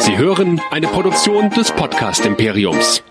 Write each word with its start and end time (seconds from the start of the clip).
Sie 0.00 0.16
hören 0.16 0.62
eine 0.70 0.88
Produktion 0.88 1.50
des 1.50 1.72
Podcast 1.72 2.24
Imperiums. 2.24 3.02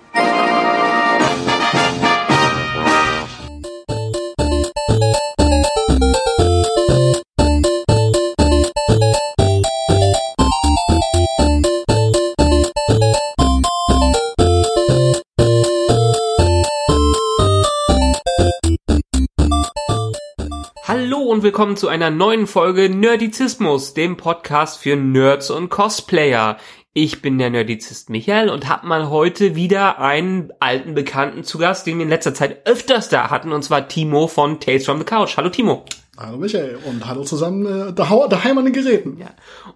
Hallo 20.88 21.20
und 21.20 21.44
willkommen 21.44 21.78
zu 21.78 21.88
einer 21.88 22.10
neuen 22.10 22.48
Folge 22.48 22.90
Nerdizismus, 22.90 23.94
dem 23.94 24.18
Podcast 24.18 24.80
für 24.80 24.96
Nerds 24.96 25.52
und 25.52 25.70
Cosplayer. 25.70 26.58
Ich 26.94 27.22
bin 27.22 27.38
der 27.38 27.52
Nerdizist 27.52 28.10
Michael 28.10 28.50
und 28.50 28.68
hab 28.68 28.84
mal 28.84 29.12
heute 29.12 29.56
wieder 29.56 30.00
einen 30.00 30.52
alten 30.60 30.96
Bekannten 30.96 31.44
zu 31.44 31.60
Gast, 31.60 31.86
den 31.86 32.00
wir 32.00 32.04
in 32.04 32.10
letzter 32.10 32.34
Zeit 32.34 32.66
öfters 32.66 33.10
da 33.10 33.30
hatten, 33.30 33.52
und 33.52 33.62
zwar 33.62 33.88
Timo 33.88 34.26
von 34.26 34.60
Tales 34.60 34.86
from 34.86 34.98
the 34.98 35.04
Couch. 35.04 35.38
Hallo 35.38 35.50
Timo. 35.50 35.86
Hallo 36.18 36.38
Michael 36.38 36.80
und 36.88 37.08
hallo 37.08 37.24
zusammen 37.24 37.90
äh, 37.90 37.94
daheim 37.94 38.58
an 38.58 38.66
den 38.66 38.74
Geräten. 38.74 39.18
Ja. 39.20 39.28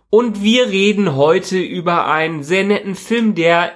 Und 0.09 0.41
wir 0.41 0.70
reden 0.70 1.16
heute 1.16 1.59
über 1.59 2.07
einen 2.07 2.41
sehr 2.41 2.63
netten 2.63 2.95
Film, 2.95 3.35
der 3.35 3.73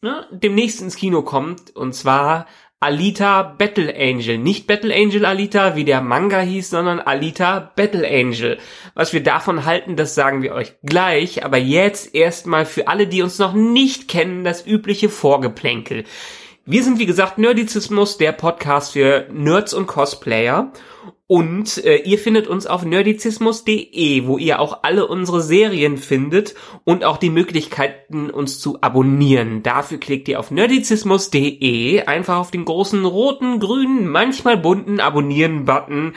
ne, 0.00 0.24
demnächst 0.30 0.80
ins 0.80 0.94
Kino 0.94 1.22
kommt, 1.22 1.74
und 1.74 1.92
zwar 1.92 2.46
Alita 2.78 3.42
Battle 3.42 3.94
Angel. 3.96 4.36
Nicht 4.36 4.66
Battle 4.66 4.94
Angel 4.94 5.24
Alita, 5.24 5.76
wie 5.76 5.84
der 5.84 6.02
Manga 6.02 6.40
hieß, 6.40 6.68
sondern 6.68 7.00
Alita 7.00 7.72
Battle 7.74 8.06
Angel. 8.06 8.58
Was 8.94 9.14
wir 9.14 9.22
davon 9.22 9.64
halten, 9.64 9.96
das 9.96 10.14
sagen 10.14 10.42
wir 10.42 10.52
euch 10.52 10.74
gleich. 10.82 11.42
Aber 11.42 11.56
jetzt 11.56 12.14
erstmal 12.14 12.66
für 12.66 12.86
alle, 12.88 13.06
die 13.06 13.22
uns 13.22 13.38
noch 13.38 13.54
nicht 13.54 14.08
kennen, 14.08 14.44
das 14.44 14.66
übliche 14.66 15.08
Vorgeplänkel. 15.08 16.04
Wir 16.68 16.82
sind, 16.82 16.98
wie 16.98 17.06
gesagt, 17.06 17.38
Nerdizismus, 17.38 18.18
der 18.18 18.32
Podcast 18.32 18.94
für 18.94 19.28
Nerds 19.32 19.72
und 19.72 19.86
Cosplayer. 19.86 20.72
Und 21.28 21.84
äh, 21.84 21.98
ihr 21.98 22.18
findet 22.18 22.48
uns 22.48 22.66
auf 22.66 22.84
nerdizismus.de, 22.84 24.26
wo 24.26 24.36
ihr 24.36 24.58
auch 24.58 24.82
alle 24.82 25.06
unsere 25.06 25.42
Serien 25.42 25.96
findet 25.96 26.56
und 26.82 27.04
auch 27.04 27.18
die 27.18 27.30
Möglichkeiten, 27.30 28.30
uns 28.30 28.58
zu 28.58 28.78
abonnieren. 28.80 29.62
Dafür 29.62 29.98
klickt 29.98 30.26
ihr 30.26 30.40
auf 30.40 30.50
nerdizismus.de, 30.50 32.02
einfach 32.02 32.38
auf 32.38 32.50
den 32.50 32.64
großen 32.64 33.04
roten, 33.04 33.60
grünen, 33.60 34.08
manchmal 34.08 34.56
bunten 34.56 34.98
Abonnieren-Button 34.98 36.14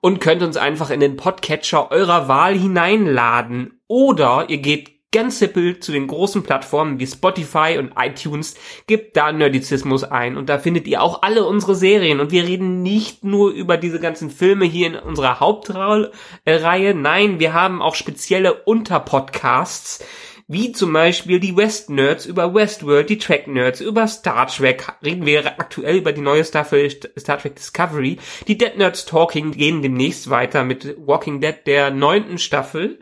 und 0.00 0.20
könnt 0.20 0.44
uns 0.44 0.56
einfach 0.56 0.90
in 0.90 1.00
den 1.00 1.16
Podcatcher 1.16 1.90
eurer 1.90 2.28
Wahl 2.28 2.56
hineinladen. 2.56 3.80
Oder 3.88 4.46
ihr 4.48 4.58
geht 4.58 4.97
ganz 5.10 5.38
simpel 5.38 5.80
zu 5.80 5.90
den 5.90 6.06
großen 6.06 6.42
Plattformen 6.42 6.98
wie 6.98 7.06
Spotify 7.06 7.76
und 7.78 7.92
iTunes, 7.96 8.56
gebt 8.86 9.16
da 9.16 9.32
Nerdizismus 9.32 10.04
ein. 10.04 10.36
Und 10.36 10.48
da 10.48 10.58
findet 10.58 10.86
ihr 10.86 11.02
auch 11.02 11.22
alle 11.22 11.46
unsere 11.46 11.74
Serien. 11.74 12.20
Und 12.20 12.30
wir 12.30 12.44
reden 12.44 12.82
nicht 12.82 13.24
nur 13.24 13.50
über 13.50 13.78
diese 13.78 14.00
ganzen 14.00 14.30
Filme 14.30 14.66
hier 14.66 14.88
in 14.88 14.96
unserer 14.96 15.40
Hauptreihe, 15.40 16.94
nein, 16.94 17.40
wir 17.40 17.54
haben 17.54 17.80
auch 17.80 17.94
spezielle 17.94 18.62
Unterpodcasts, 18.64 20.04
wie 20.50 20.72
zum 20.72 20.94
Beispiel 20.94 21.40
die 21.40 21.54
West 21.56 21.90
Nerds 21.90 22.24
über 22.24 22.54
Westworld, 22.54 23.10
die 23.10 23.18
Track 23.18 23.48
Nerds 23.48 23.82
über 23.82 24.08
Star 24.08 24.46
Trek, 24.46 24.86
reden 25.04 25.26
wir 25.26 25.46
aktuell 25.60 25.96
über 25.96 26.12
die 26.12 26.22
neue 26.22 26.42
Staffel 26.42 26.90
Star 26.90 27.38
Trek 27.38 27.54
Discovery. 27.54 28.16
Die 28.46 28.56
Dead 28.56 28.76
Nerds 28.78 29.04
Talking 29.04 29.52
gehen 29.52 29.82
demnächst 29.82 30.30
weiter 30.30 30.64
mit 30.64 30.96
Walking 30.98 31.42
Dead 31.42 31.54
der 31.66 31.90
neunten 31.90 32.38
Staffel. 32.38 32.98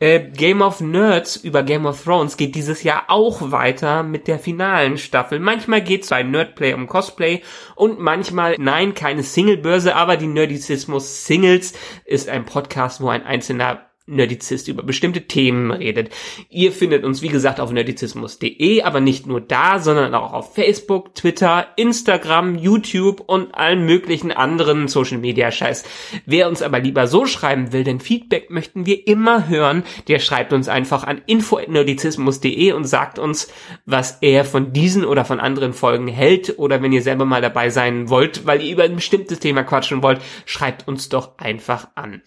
Äh, 0.00 0.20
Game 0.20 0.62
of 0.62 0.80
Nerds 0.80 1.36
über 1.36 1.62
Game 1.62 1.84
of 1.84 2.02
Thrones 2.02 2.38
geht 2.38 2.54
dieses 2.54 2.82
Jahr 2.82 3.04
auch 3.08 3.52
weiter 3.52 4.02
mit 4.02 4.26
der 4.26 4.38
finalen 4.38 4.96
Staffel. 4.96 5.38
Manchmal 5.38 5.82
geht's 5.82 6.08
bei 6.08 6.22
Nerdplay 6.22 6.72
um 6.72 6.86
Cosplay 6.86 7.42
und 7.74 8.00
manchmal, 8.00 8.56
nein, 8.58 8.94
keine 8.94 9.22
Singlebörse, 9.22 9.94
aber 9.94 10.16
die 10.16 10.28
Nerdizismus 10.28 11.26
Singles 11.26 11.74
ist 12.06 12.30
ein 12.30 12.46
Podcast, 12.46 13.02
wo 13.02 13.10
ein 13.10 13.22
einzelner 13.22 13.85
Nerdizist 14.06 14.68
über 14.68 14.84
bestimmte 14.84 15.22
Themen 15.22 15.72
redet. 15.72 16.10
Ihr 16.48 16.70
findet 16.70 17.02
uns, 17.04 17.22
wie 17.22 17.28
gesagt, 17.28 17.58
auf 17.58 17.72
nerdizismus.de, 17.72 18.82
aber 18.82 19.00
nicht 19.00 19.26
nur 19.26 19.40
da, 19.40 19.80
sondern 19.80 20.14
auch 20.14 20.32
auf 20.32 20.54
Facebook, 20.54 21.14
Twitter, 21.16 21.66
Instagram, 21.76 22.56
YouTube 22.56 23.20
und 23.26 23.54
allen 23.56 23.84
möglichen 23.84 24.30
anderen 24.30 24.86
Social 24.86 25.18
Media 25.18 25.50
Scheiß. 25.50 25.84
Wer 26.24 26.48
uns 26.48 26.62
aber 26.62 26.78
lieber 26.78 27.08
so 27.08 27.26
schreiben 27.26 27.72
will, 27.72 27.82
denn 27.82 27.98
Feedback 27.98 28.48
möchten 28.48 28.86
wir 28.86 29.08
immer 29.08 29.48
hören, 29.48 29.82
der 30.06 30.20
schreibt 30.20 30.52
uns 30.52 30.68
einfach 30.68 31.02
an 31.02 31.20
info.nerdizismus.de 31.26 32.72
und 32.72 32.84
sagt 32.84 33.18
uns, 33.18 33.48
was 33.86 34.18
er 34.20 34.44
von 34.44 34.72
diesen 34.72 35.04
oder 35.04 35.24
von 35.24 35.40
anderen 35.40 35.72
Folgen 35.72 36.06
hält 36.06 36.58
oder 36.58 36.80
wenn 36.80 36.92
ihr 36.92 37.02
selber 37.02 37.24
mal 37.24 37.42
dabei 37.42 37.70
sein 37.70 38.08
wollt, 38.08 38.46
weil 38.46 38.62
ihr 38.62 38.72
über 38.72 38.84
ein 38.84 38.94
bestimmtes 38.94 39.40
Thema 39.40 39.64
quatschen 39.64 40.02
wollt, 40.04 40.20
schreibt 40.44 40.86
uns 40.86 41.08
doch 41.08 41.38
einfach 41.38 41.88
an. 41.96 42.22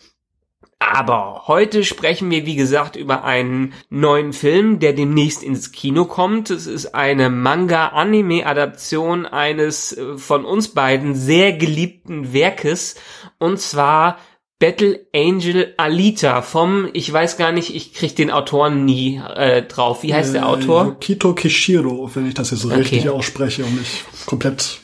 Aber 0.80 1.44
heute 1.48 1.84
sprechen 1.84 2.32
wir, 2.32 2.46
wie 2.46 2.56
gesagt, 2.56 2.96
über 2.96 3.26
einen 3.26 3.74
neuen 3.90 4.32
Film, 4.32 4.80
der 4.80 4.94
demnächst 4.94 5.44
ins 5.44 5.74
Kino 5.74 6.06
kommt. 6.06 6.50
Es 6.50 6.68
ist 6.68 6.96
eine 6.96 7.30
Manga-Anime-Adaption 7.30 9.26
eines 9.26 9.96
äh, 9.96 10.18
von 10.18 10.46
uns 10.46 10.70
beiden 10.70 11.16
sehr 11.16 11.54
geliebten 11.54 12.32
Werkes. 12.34 12.96
Und 13.38 13.60
zwar 13.60 14.18
Battle 14.58 15.06
Angel 15.14 15.74
Alita 15.78 16.42
vom, 16.42 16.90
ich 16.94 17.12
weiß 17.12 17.38
gar 17.38 17.52
nicht, 17.52 17.76
ich 17.76 17.94
krieg 17.94 18.16
den 18.16 18.32
Autoren 18.32 18.84
nie 18.86 19.22
äh, 19.36 19.62
drauf. 19.64 20.04
Wie 20.04 20.14
heißt 20.14 20.32
äh, 20.32 20.34
der 20.34 20.48
Autor? 20.48 20.98
Kito 21.00 21.34
Kishiro, 21.34 22.10
wenn 22.14 22.28
ich 22.28 22.34
das 22.34 22.52
jetzt 22.52 22.62
so 22.62 22.70
okay. 22.70 22.80
richtig 22.80 23.10
ausspreche 23.10 23.64
und 23.64 23.78
nicht 23.78 24.06
komplett 24.26 24.80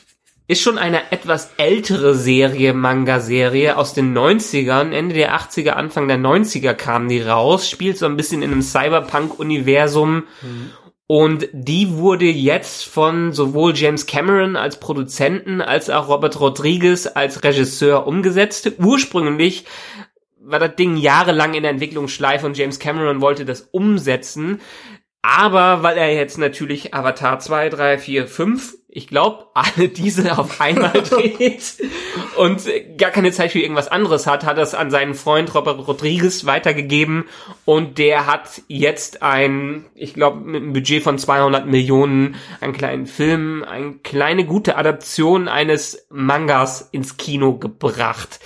ist 0.48 0.62
schon 0.62 0.78
eine 0.78 1.10
etwas 1.10 1.52
ältere 1.56 2.14
Serie, 2.14 2.72
Manga-Serie 2.72 3.76
aus 3.76 3.94
den 3.94 4.16
90ern, 4.16 4.92
Ende 4.92 5.14
der 5.14 5.36
80er, 5.36 5.70
Anfang 5.70 6.06
der 6.06 6.18
90er 6.18 6.74
kam 6.74 7.08
die 7.08 7.20
raus, 7.20 7.68
spielt 7.68 7.98
so 7.98 8.06
ein 8.06 8.16
bisschen 8.16 8.42
in 8.42 8.52
einem 8.52 8.62
Cyberpunk-Universum 8.62 10.24
mhm. 10.42 10.70
und 11.08 11.48
die 11.52 11.94
wurde 11.94 12.26
jetzt 12.26 12.84
von 12.84 13.32
sowohl 13.32 13.74
James 13.74 14.06
Cameron 14.06 14.54
als 14.54 14.78
Produzenten 14.78 15.60
als 15.60 15.90
auch 15.90 16.08
Robert 16.08 16.38
Rodriguez 16.38 17.08
als 17.12 17.42
Regisseur 17.42 18.06
umgesetzt. 18.06 18.70
Ursprünglich 18.78 19.64
war 20.38 20.60
das 20.60 20.76
Ding 20.76 20.96
jahrelang 20.96 21.54
in 21.54 21.62
der 21.62 21.72
Entwicklungsschleife 21.72 22.46
und 22.46 22.56
James 22.56 22.78
Cameron 22.78 23.20
wollte 23.20 23.44
das 23.44 23.62
umsetzen. 23.72 24.60
Aber 25.22 25.82
weil 25.82 25.98
er 25.98 26.14
jetzt 26.14 26.38
natürlich 26.38 26.94
Avatar 26.94 27.40
2, 27.40 27.68
3, 27.70 27.98
4, 27.98 28.28
5 28.28 28.76
ich 28.96 29.08
glaube, 29.08 29.48
alle 29.52 29.90
diese 29.90 30.38
auf 30.38 30.58
einmal 30.60 31.02
dreht 31.02 31.76
und 32.36 32.62
gar 32.96 33.10
keine 33.10 33.30
Zeit 33.30 33.52
für 33.52 33.60
irgendwas 33.60 33.88
anderes 33.88 34.26
hat, 34.26 34.44
hat 34.46 34.56
es 34.56 34.74
an 34.74 34.90
seinen 34.90 35.12
Freund 35.12 35.54
Robert 35.54 35.86
Rodriguez 35.86 36.46
weitergegeben 36.46 37.26
und 37.66 37.98
der 37.98 38.26
hat 38.26 38.62
jetzt 38.68 39.22
ein, 39.22 39.84
ich 39.94 40.14
glaube, 40.14 40.40
mit 40.40 40.62
einem 40.62 40.72
Budget 40.72 41.02
von 41.02 41.18
200 41.18 41.66
Millionen 41.66 42.36
einen 42.62 42.72
kleinen 42.72 43.04
Film, 43.04 43.64
eine 43.64 43.96
kleine 44.02 44.46
gute 44.46 44.78
Adaption 44.78 45.46
eines 45.46 46.06
Mangas 46.08 46.88
ins 46.90 47.18
Kino 47.18 47.58
gebracht. 47.58 48.40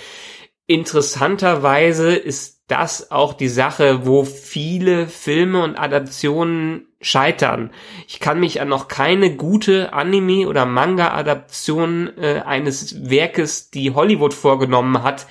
Interessanterweise 0.67 2.13
ist 2.13 2.63
das 2.67 3.09
auch 3.09 3.33
die 3.33 3.47
Sache, 3.47 4.05
wo 4.05 4.25
viele 4.25 5.07
Filme 5.07 5.63
und 5.63 5.77
Adaptionen 5.77 6.90
scheitern. 7.01 7.71
Ich 8.07 8.19
kann 8.19 8.39
mich 8.39 8.61
an 8.61 8.69
noch 8.69 8.87
keine 8.87 9.35
gute 9.35 9.93
Anime- 9.93 10.47
oder 10.47 10.65
Manga-Adaption 10.65 12.11
äh, 12.17 12.41
eines 12.45 13.09
Werkes, 13.09 13.69
die 13.71 13.93
Hollywood 13.93 14.33
vorgenommen 14.33 15.03
hat, 15.03 15.27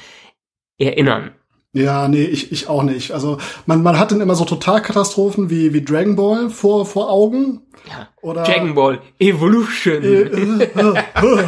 erinnern. 0.79 1.33
Ja, 1.73 2.09
nee, 2.09 2.25
ich, 2.25 2.51
ich 2.51 2.69
auch 2.69 2.83
nicht. 2.83 3.13
Also 3.13 3.39
man, 3.67 3.83
man 3.83 3.99
hat 3.99 4.11
dann 4.11 4.21
immer 4.21 4.35
so 4.35 4.45
Totalkatastrophen 4.45 5.51
wie, 5.51 5.73
wie 5.73 5.85
Dragon 5.85 6.17
Ball 6.17 6.51
vor, 6.51 6.85
vor 6.85 7.11
Augen. 7.11 7.63
Ja. 7.89 8.09
Oder 8.23 8.43
Dragon 8.43 8.75
Ball 8.75 9.01
Evolution. 9.21 10.03
Äh, 10.03 10.23
äh, 10.23 10.65
äh, 10.65 11.47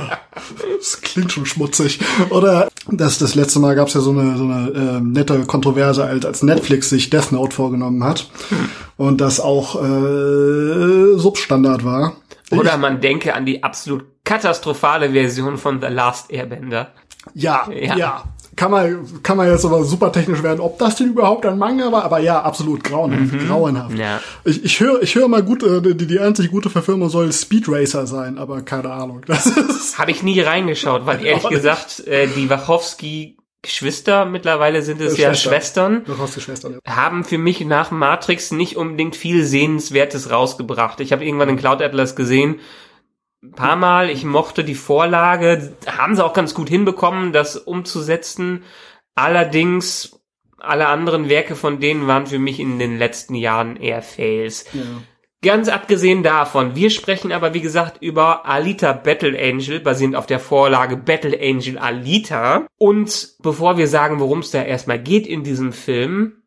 das 0.78 1.00
klingt 1.00 1.32
schon 1.32 1.46
schmutzig. 1.46 2.00
Oder 2.30 2.68
das, 2.88 3.18
das 3.18 3.34
letzte 3.34 3.60
Mal 3.60 3.74
gab 3.74 3.88
es 3.88 3.94
ja 3.94 4.00
so 4.00 4.10
eine, 4.10 4.36
so 4.36 4.44
eine 4.44 4.70
äh, 4.70 5.00
nette 5.00 5.44
Kontroverse, 5.44 6.04
als, 6.04 6.24
als 6.24 6.42
Netflix 6.42 6.90
sich 6.90 7.10
Death 7.10 7.32
Note 7.32 7.54
vorgenommen 7.54 8.04
hat. 8.04 8.30
Und 8.96 9.20
das 9.20 9.40
auch 9.40 9.76
äh, 9.82 11.18
Substandard 11.18 11.84
war. 11.84 12.16
Oder 12.50 12.76
man 12.76 13.00
denke 13.00 13.34
an 13.34 13.46
die 13.46 13.62
absolut 13.62 14.04
katastrophale 14.24 15.10
Version 15.10 15.56
von 15.56 15.80
The 15.80 15.88
Last 15.88 16.30
Airbender. 16.30 16.92
Ja, 17.34 17.68
ja, 17.70 17.96
ja 17.96 18.24
kann 18.62 18.70
man, 18.70 19.22
kann 19.24 19.36
man 19.36 19.50
jetzt 19.50 19.64
aber 19.64 19.82
super 19.82 20.12
technisch 20.12 20.44
werden, 20.44 20.60
ob 20.60 20.78
das 20.78 20.94
denn 20.94 21.08
überhaupt 21.08 21.44
ein 21.46 21.58
Manga 21.58 21.90
war, 21.90 22.04
aber 22.04 22.20
ja, 22.20 22.40
absolut 22.42 22.84
grauenhaft. 22.84 23.32
Mhm. 23.32 23.48
grauenhaft. 23.48 23.98
Ja. 23.98 24.20
Ich, 24.44 24.64
ich 24.64 24.78
höre 24.78 25.02
ich 25.02 25.16
hör 25.16 25.26
mal 25.26 25.42
gut, 25.42 25.64
äh, 25.64 25.82
die, 25.82 26.06
die 26.06 26.20
einzig 26.20 26.52
gute 26.52 26.70
Verfilmung 26.70 27.08
soll 27.08 27.32
Speed 27.32 27.64
Racer 27.66 28.06
sein, 28.06 28.38
aber 28.38 28.62
keine 28.62 28.92
Ahnung. 28.92 29.22
Das 29.26 29.98
Habe 29.98 30.12
ich 30.12 30.22
nie 30.22 30.40
reingeschaut, 30.40 31.06
weil 31.06 31.24
ehrlich 31.24 31.48
gesagt, 31.48 32.06
äh, 32.06 32.28
die 32.28 32.48
Wachowski 32.48 33.36
Geschwister, 33.62 34.26
mittlerweile 34.26 34.82
sind 34.82 35.00
es 35.00 35.18
Äh, 35.18 35.22
ja 35.22 35.34
Schwester. 35.34 36.02
Schwestern, 36.04 36.40
Schwestern. 36.40 36.78
Ja. 36.84 36.96
haben 36.96 37.24
für 37.24 37.38
mich 37.38 37.64
nach 37.64 37.90
Matrix 37.90 38.52
nicht 38.52 38.76
unbedingt 38.76 39.16
viel 39.16 39.44
Sehenswertes 39.44 40.30
rausgebracht. 40.30 41.00
Ich 41.00 41.12
habe 41.12 41.24
irgendwann 41.24 41.48
den 41.48 41.56
Cloud 41.56 41.82
Atlas 41.82 42.14
gesehen, 42.14 42.60
ein 43.42 43.52
paar 43.52 43.76
Mal, 43.76 44.08
ich 44.08 44.24
mochte 44.24 44.64
die 44.64 44.74
Vorlage, 44.74 45.74
haben 45.86 46.14
sie 46.14 46.24
auch 46.24 46.32
ganz 46.32 46.54
gut 46.54 46.68
hinbekommen, 46.68 47.32
das 47.32 47.56
umzusetzen. 47.56 48.64
Allerdings, 49.14 50.20
alle 50.58 50.86
anderen 50.86 51.28
Werke 51.28 51.56
von 51.56 51.80
denen 51.80 52.06
waren 52.06 52.26
für 52.26 52.38
mich 52.38 52.60
in 52.60 52.78
den 52.78 52.98
letzten 52.98 53.34
Jahren 53.34 53.76
eher 53.76 54.02
Fails. 54.02 54.64
Ja. 54.72 54.82
Ganz 55.44 55.68
abgesehen 55.68 56.22
davon, 56.22 56.76
wir 56.76 56.88
sprechen 56.90 57.32
aber 57.32 57.52
wie 57.52 57.60
gesagt 57.60 58.00
über 58.00 58.46
Alita 58.46 58.92
Battle 58.92 59.36
Angel, 59.36 59.80
basierend 59.80 60.14
auf 60.14 60.26
der 60.26 60.38
Vorlage 60.38 60.96
Battle 60.96 61.36
Angel 61.36 61.78
Alita. 61.78 62.68
Und 62.78 63.34
bevor 63.42 63.76
wir 63.76 63.88
sagen, 63.88 64.20
worum 64.20 64.38
es 64.38 64.52
da 64.52 64.62
erstmal 64.62 65.00
geht 65.00 65.26
in 65.26 65.42
diesem 65.42 65.72
Film, 65.72 66.44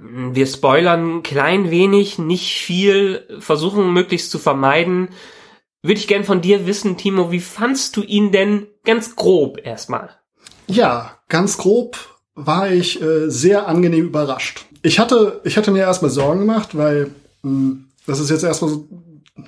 wir 0.00 0.46
spoilern 0.46 1.18
ein 1.18 1.22
klein 1.22 1.70
wenig, 1.70 2.18
nicht 2.18 2.54
viel, 2.54 3.28
versuchen 3.40 3.92
möglichst 3.92 4.30
zu 4.30 4.38
vermeiden. 4.38 5.10
Würde 5.84 6.00
ich 6.00 6.08
gern 6.08 6.24
von 6.24 6.40
dir 6.40 6.66
wissen, 6.66 6.96
Timo, 6.96 7.30
wie 7.30 7.40
fandst 7.40 7.94
du 7.98 8.00
ihn 8.02 8.32
denn 8.32 8.68
ganz 8.86 9.16
grob 9.16 9.58
erstmal? 9.62 10.08
Ja, 10.66 11.18
ganz 11.28 11.58
grob 11.58 11.98
war 12.34 12.72
ich 12.72 13.02
äh, 13.02 13.28
sehr 13.28 13.68
angenehm 13.68 14.06
überrascht. 14.06 14.64
Ich 14.80 14.98
hatte, 14.98 15.42
ich 15.44 15.58
hatte 15.58 15.70
mir 15.72 15.80
erstmal 15.80 16.10
Sorgen 16.10 16.40
gemacht, 16.40 16.70
weil 16.74 17.10
mh, 17.42 17.76
das 18.06 18.18
ist 18.18 18.30
jetzt 18.30 18.44
erstmal 18.44 18.70
so, 18.70 18.88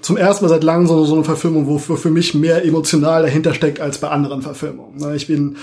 zum 0.03 0.19
ersten 0.19 0.45
Mal 0.45 0.51
seit 0.51 0.63
langem 0.63 0.87
so, 0.87 1.07
so 1.07 1.15
eine 1.15 1.25
Verfilmung, 1.25 1.69
wo 1.69 1.79
für, 1.79 1.97
für 1.97 2.11
mich 2.11 2.35
mehr 2.35 2.67
emotional 2.67 3.23
dahinter 3.23 3.55
steckt 3.55 3.81
als 3.81 3.97
bei 3.97 4.09
anderen 4.09 4.43
Verfilmungen. 4.43 4.97
Na, 4.99 5.15
Ich 5.15 5.29
bin, 5.29 5.57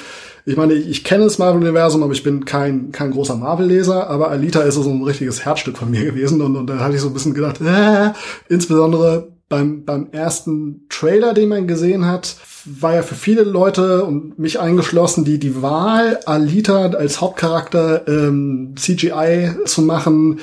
ich 0.48 0.58
meine, 0.58 0.74
ich 0.74 1.04
kenne 1.04 1.26
das 1.26 1.38
Marvel-Universum, 1.38 2.02
aber 2.02 2.14
ich 2.14 2.24
bin 2.24 2.46
kein, 2.46 2.92
kein 2.92 3.12
großer 3.12 3.36
Marvel-Leser, 3.36 4.10
aber 4.10 4.30
Alita 4.30 4.62
ist 4.62 4.74
so 4.74 4.90
ein 4.90 5.04
richtiges 5.04 5.46
Herzstück 5.46 5.78
von 5.78 5.92
mir 5.92 6.04
gewesen 6.04 6.42
und, 6.42 6.56
und 6.56 6.66
da 6.66 6.80
hatte 6.80 6.96
ich 6.96 7.02
so 7.02 7.10
ein 7.10 7.14
bisschen 7.14 7.36
gedacht, 7.36 7.62
äh, 7.62 8.12
insbesondere 8.50 9.33
beim, 9.54 9.86
beim 9.86 10.08
ersten 10.12 10.88
Trailer, 10.90 11.36
den 11.36 11.50
man 11.50 11.68
gesehen 11.68 12.08
hat, 12.08 12.38
war 12.66 12.96
ja 12.96 13.04
für 13.04 13.14
viele 13.14 13.44
Leute 13.44 14.04
und 14.04 14.40
mich 14.40 14.60
eingeschlossen, 14.60 15.26
die 15.26 15.38
die 15.38 15.62
Wahl, 15.62 16.20
Alita 16.26 16.88
als 16.88 17.22
Hauptcharakter 17.22 18.08
ähm, 18.08 18.74
CGI 18.76 19.52
zu 19.66 19.84
machen, 19.84 20.40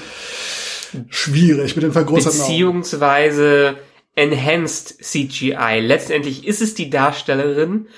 schwierig 1.08 1.74
mit 1.74 1.82
den 1.82 1.90
vergrößerten. 1.90 2.38
Beziehungsweise 2.38 3.78
Enhanced 4.14 5.02
CGI. 5.02 5.80
Letztendlich 5.80 6.46
ist 6.46 6.62
es 6.62 6.74
die 6.74 6.88
Darstellerin, 6.88 7.88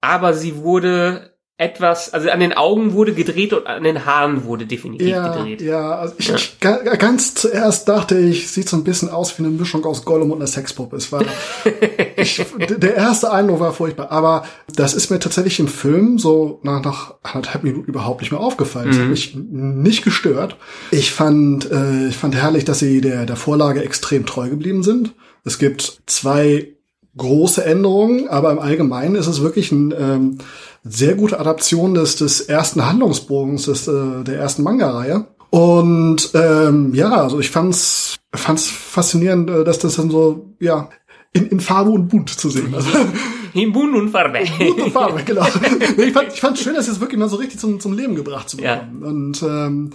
aber 0.00 0.34
sie 0.34 0.58
wurde 0.58 1.34
etwas, 1.60 2.12
also 2.14 2.30
an 2.30 2.40
den 2.40 2.54
Augen 2.54 2.94
wurde 2.94 3.12
gedreht 3.12 3.52
und 3.52 3.66
an 3.66 3.84
den 3.84 4.06
Haaren 4.06 4.44
wurde 4.44 4.64
definitiv 4.66 5.06
Ja, 5.06 5.28
gedreht. 5.36 5.60
ja, 5.60 5.94
also 5.96 6.14
ich, 6.16 6.30
ich 6.32 6.58
ga- 6.58 6.78
ganz 6.96 7.34
zuerst 7.34 7.86
dachte 7.86 8.18
ich, 8.18 8.50
sieht 8.50 8.68
so 8.68 8.76
ein 8.78 8.84
bisschen 8.84 9.10
aus 9.10 9.38
wie 9.38 9.42
eine 9.44 9.52
Mischung 9.52 9.84
aus 9.84 10.04
Gollum 10.06 10.30
und 10.30 10.38
einer 10.38 10.46
Sexpuppe. 10.46 10.96
Es 10.96 11.12
war, 11.12 11.22
ich, 12.16 12.42
der 12.78 12.96
erste 12.96 13.30
Eindruck 13.30 13.60
war 13.60 13.72
furchtbar, 13.74 14.10
aber 14.10 14.44
das 14.74 14.94
ist 14.94 15.10
mir 15.10 15.18
tatsächlich 15.20 15.60
im 15.60 15.68
Film 15.68 16.18
so 16.18 16.60
nach, 16.62 16.82
nach 16.82 17.14
anderthalb 17.22 17.62
Minuten 17.62 17.90
überhaupt 17.90 18.22
nicht 18.22 18.30
mehr 18.32 18.40
aufgefallen. 18.40 18.88
Das 18.88 18.98
hat 18.98 19.08
mich 19.08 19.34
n- 19.34 19.82
nicht 19.82 20.02
gestört. 20.02 20.56
Ich 20.90 21.12
fand, 21.12 21.70
äh, 21.70 22.08
ich 22.08 22.16
fand 22.16 22.34
herrlich, 22.34 22.64
dass 22.64 22.78
sie 22.78 23.02
der, 23.02 23.26
der 23.26 23.36
Vorlage 23.36 23.84
extrem 23.84 24.24
treu 24.24 24.48
geblieben 24.48 24.82
sind. 24.82 25.14
Es 25.44 25.58
gibt 25.58 26.00
zwei 26.06 26.68
große 27.16 27.64
Änderungen, 27.64 28.28
aber 28.28 28.52
im 28.52 28.60
Allgemeinen 28.60 29.16
ist 29.16 29.26
es 29.26 29.42
wirklich 29.42 29.72
ein 29.72 29.92
ähm, 29.98 30.38
sehr 30.82 31.14
gute 31.14 31.38
Adaption 31.38 31.94
des, 31.94 32.16
des 32.16 32.40
ersten 32.42 32.86
Handlungsbogens 32.86 33.64
des, 33.64 33.86
äh, 33.88 34.24
der 34.24 34.38
ersten 34.38 34.62
Manga-Reihe. 34.62 35.26
Und 35.50 36.30
ähm, 36.34 36.94
ja, 36.94 37.10
also 37.10 37.40
ich 37.40 37.50
fand's, 37.50 38.16
fand's 38.34 38.68
faszinierend, 38.70 39.50
äh, 39.50 39.64
dass 39.64 39.78
das 39.80 39.96
dann 39.96 40.10
so, 40.10 40.54
ja, 40.60 40.88
in, 41.32 41.46
in 41.48 41.60
Farbe 41.60 41.90
und 41.90 42.08
bunt 42.08 42.30
zu 42.30 42.50
sehen. 42.50 42.74
Also, 42.74 42.88
Himbun 43.52 43.94
und 43.96 44.10
Farbe. 44.10 44.38
bunt 44.58 44.80
und 44.80 44.92
Farbe, 44.92 45.22
genau. 45.24 45.46
Ich 45.98 46.12
fand 46.12 46.32
ich 46.32 46.40
fand's 46.40 46.60
schön, 46.62 46.74
das 46.74 46.86
jetzt 46.86 47.00
wirklich 47.00 47.18
mal 47.18 47.28
so 47.28 47.36
richtig 47.36 47.58
zum, 47.60 47.78
zum 47.80 47.92
Leben 47.96 48.14
gebracht 48.14 48.48
zu 48.48 48.58
Ja. 48.60 48.76
bekommen. 48.76 49.02
Und 49.02 49.42
ähm, 49.42 49.90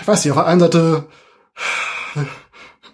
ich 0.00 0.06
weiß 0.06 0.24
nicht, 0.24 0.32
auf 0.32 0.38
der 0.38 0.46
einen 0.46 0.60
Seite 0.60 1.04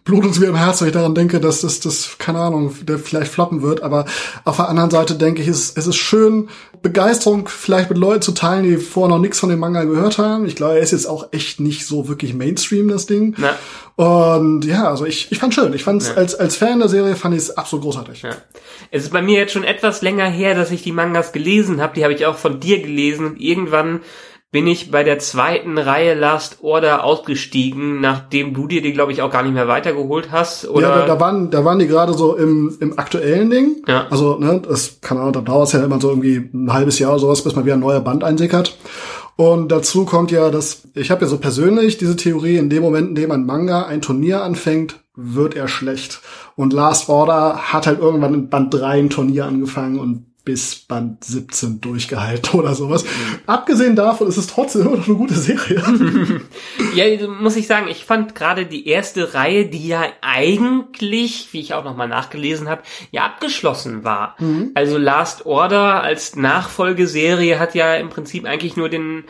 blutet 0.04 0.28
uns 0.28 0.40
wieder 0.40 0.50
im 0.50 0.56
Herz, 0.56 0.80
wenn 0.80 0.88
ich 0.88 0.94
daran 0.94 1.14
denke, 1.14 1.40
dass 1.40 1.62
das, 1.62 1.80
das, 1.80 2.18
keine 2.18 2.38
Ahnung, 2.38 2.74
der 2.82 2.98
vielleicht 2.98 3.32
floppen 3.32 3.62
wird. 3.62 3.82
Aber 3.82 4.04
auf 4.44 4.56
der 4.56 4.68
anderen 4.68 4.90
Seite 4.90 5.14
denke 5.14 5.40
ich, 5.40 5.48
es, 5.48 5.72
es 5.76 5.86
ist 5.86 5.96
schön, 5.96 6.48
Begeisterung 6.82 7.48
vielleicht 7.48 7.88
mit 7.88 7.98
Leuten 7.98 8.20
zu 8.20 8.32
teilen, 8.32 8.64
die 8.64 8.76
vorher 8.76 9.08
noch 9.08 9.20
nichts 9.20 9.40
von 9.40 9.48
dem 9.48 9.58
Manga 9.58 9.84
gehört 9.84 10.18
haben. 10.18 10.44
Ich 10.44 10.56
glaube, 10.56 10.74
er 10.74 10.80
ist 10.80 10.90
jetzt 10.90 11.06
auch 11.06 11.32
echt 11.32 11.58
nicht 11.58 11.86
so 11.86 12.06
wirklich 12.08 12.34
Mainstream, 12.34 12.88
das 12.88 13.06
Ding. 13.06 13.34
Na. 13.38 13.56
Und 13.96 14.66
ja, 14.66 14.88
also 14.88 15.06
ich, 15.06 15.32
ich 15.32 15.38
fand 15.38 15.54
schön. 15.54 15.72
Ich 15.72 15.84
fand 15.84 16.02
es 16.02 16.14
als, 16.14 16.34
als 16.34 16.56
Fan 16.56 16.80
der 16.80 16.88
Serie 16.88 17.16
fand 17.16 17.34
ich 17.34 17.42
es 17.42 17.56
absolut 17.56 17.84
großartig. 17.84 18.22
Ja. 18.22 18.36
Es 18.90 19.04
ist 19.04 19.12
bei 19.12 19.22
mir 19.22 19.38
jetzt 19.38 19.52
schon 19.52 19.64
etwas 19.64 20.02
länger 20.02 20.28
her, 20.28 20.54
dass 20.54 20.70
ich 20.70 20.82
die 20.82 20.92
Mangas 20.92 21.32
gelesen 21.32 21.80
habe. 21.80 21.94
Die 21.94 22.04
habe 22.04 22.12
ich 22.12 22.26
auch 22.26 22.36
von 22.36 22.60
dir 22.60 22.82
gelesen. 22.82 23.24
Und 23.24 23.40
irgendwann 23.40 24.00
bin 24.54 24.68
ich 24.68 24.92
bei 24.92 25.02
der 25.02 25.18
zweiten 25.18 25.78
Reihe 25.78 26.14
Last 26.14 26.58
Order 26.62 27.02
ausgestiegen, 27.02 28.00
nachdem 28.00 28.54
du 28.54 28.68
dir 28.68 28.82
die, 28.82 28.92
glaube 28.92 29.10
ich, 29.10 29.20
auch 29.20 29.30
gar 29.32 29.42
nicht 29.42 29.52
mehr 29.52 29.66
weitergeholt 29.66 30.28
hast. 30.30 30.68
Oder 30.68 30.90
Ja, 30.90 30.98
da, 31.00 31.06
da 31.06 31.18
waren, 31.18 31.50
da 31.50 31.64
waren 31.64 31.80
die 31.80 31.88
gerade 31.88 32.14
so 32.14 32.36
im, 32.36 32.72
im 32.78 32.96
aktuellen 32.96 33.50
Ding. 33.50 33.82
Ja. 33.88 34.06
Also, 34.10 34.38
ne, 34.38 34.62
das 34.64 35.00
kann 35.00 35.18
auch, 35.18 35.32
da 35.32 35.40
dauert 35.40 35.66
es 35.66 35.72
ja 35.72 35.84
immer 35.84 36.00
so 36.00 36.08
irgendwie 36.08 36.36
ein 36.54 36.72
halbes 36.72 37.00
Jahr 37.00 37.10
oder 37.10 37.18
sowas, 37.18 37.42
bis 37.42 37.56
mal 37.56 37.64
wieder 37.64 37.74
ein 37.74 37.80
neuer 37.80 37.98
Band 37.98 38.22
einsickert. 38.22 38.78
Und 39.34 39.72
dazu 39.72 40.04
kommt 40.04 40.30
ja, 40.30 40.50
dass 40.50 40.82
ich 40.94 41.10
habe 41.10 41.22
ja 41.22 41.26
so 41.26 41.38
persönlich 41.38 41.98
diese 41.98 42.14
Theorie, 42.14 42.56
in 42.56 42.70
dem 42.70 42.84
Moment, 42.84 43.08
in 43.08 43.14
dem 43.16 43.32
ein 43.32 43.46
Manga 43.46 43.86
ein 43.86 44.02
Turnier 44.02 44.44
anfängt, 44.44 45.00
wird 45.16 45.56
er 45.56 45.66
schlecht. 45.66 46.20
Und 46.54 46.72
Last 46.72 47.08
Order 47.08 47.72
hat 47.72 47.88
halt 47.88 47.98
irgendwann 47.98 48.34
in 48.34 48.50
Band 48.50 48.72
3 48.72 49.00
ein 49.00 49.10
Turnier 49.10 49.46
angefangen 49.46 49.98
und 49.98 50.26
bis 50.44 50.74
Band 50.76 51.24
17 51.24 51.80
durchgehalten 51.80 52.58
oder 52.58 52.74
sowas. 52.74 53.04
Abgesehen 53.46 53.96
davon 53.96 54.28
ist 54.28 54.36
es 54.36 54.46
trotzdem 54.46 54.82
immer 54.82 54.96
noch 54.96 55.06
eine 55.06 55.16
gute 55.16 55.34
Serie. 55.34 55.82
Ja, 56.94 57.04
muss 57.28 57.56
ich 57.56 57.66
sagen, 57.66 57.88
ich 57.88 58.04
fand 58.04 58.34
gerade 58.34 58.66
die 58.66 58.86
erste 58.86 59.34
Reihe, 59.34 59.66
die 59.66 59.88
ja 59.88 60.04
eigentlich, 60.20 61.48
wie 61.52 61.60
ich 61.60 61.74
auch 61.74 61.84
nochmal 61.84 62.08
nachgelesen 62.08 62.68
habe, 62.68 62.82
ja 63.10 63.24
abgeschlossen 63.24 64.04
war. 64.04 64.36
Also 64.74 64.98
Last 64.98 65.46
Order 65.46 66.02
als 66.02 66.36
Nachfolgeserie 66.36 67.58
hat 67.58 67.74
ja 67.74 67.94
im 67.94 68.10
Prinzip 68.10 68.44
eigentlich 68.44 68.76
nur 68.76 68.88
den 68.88 69.24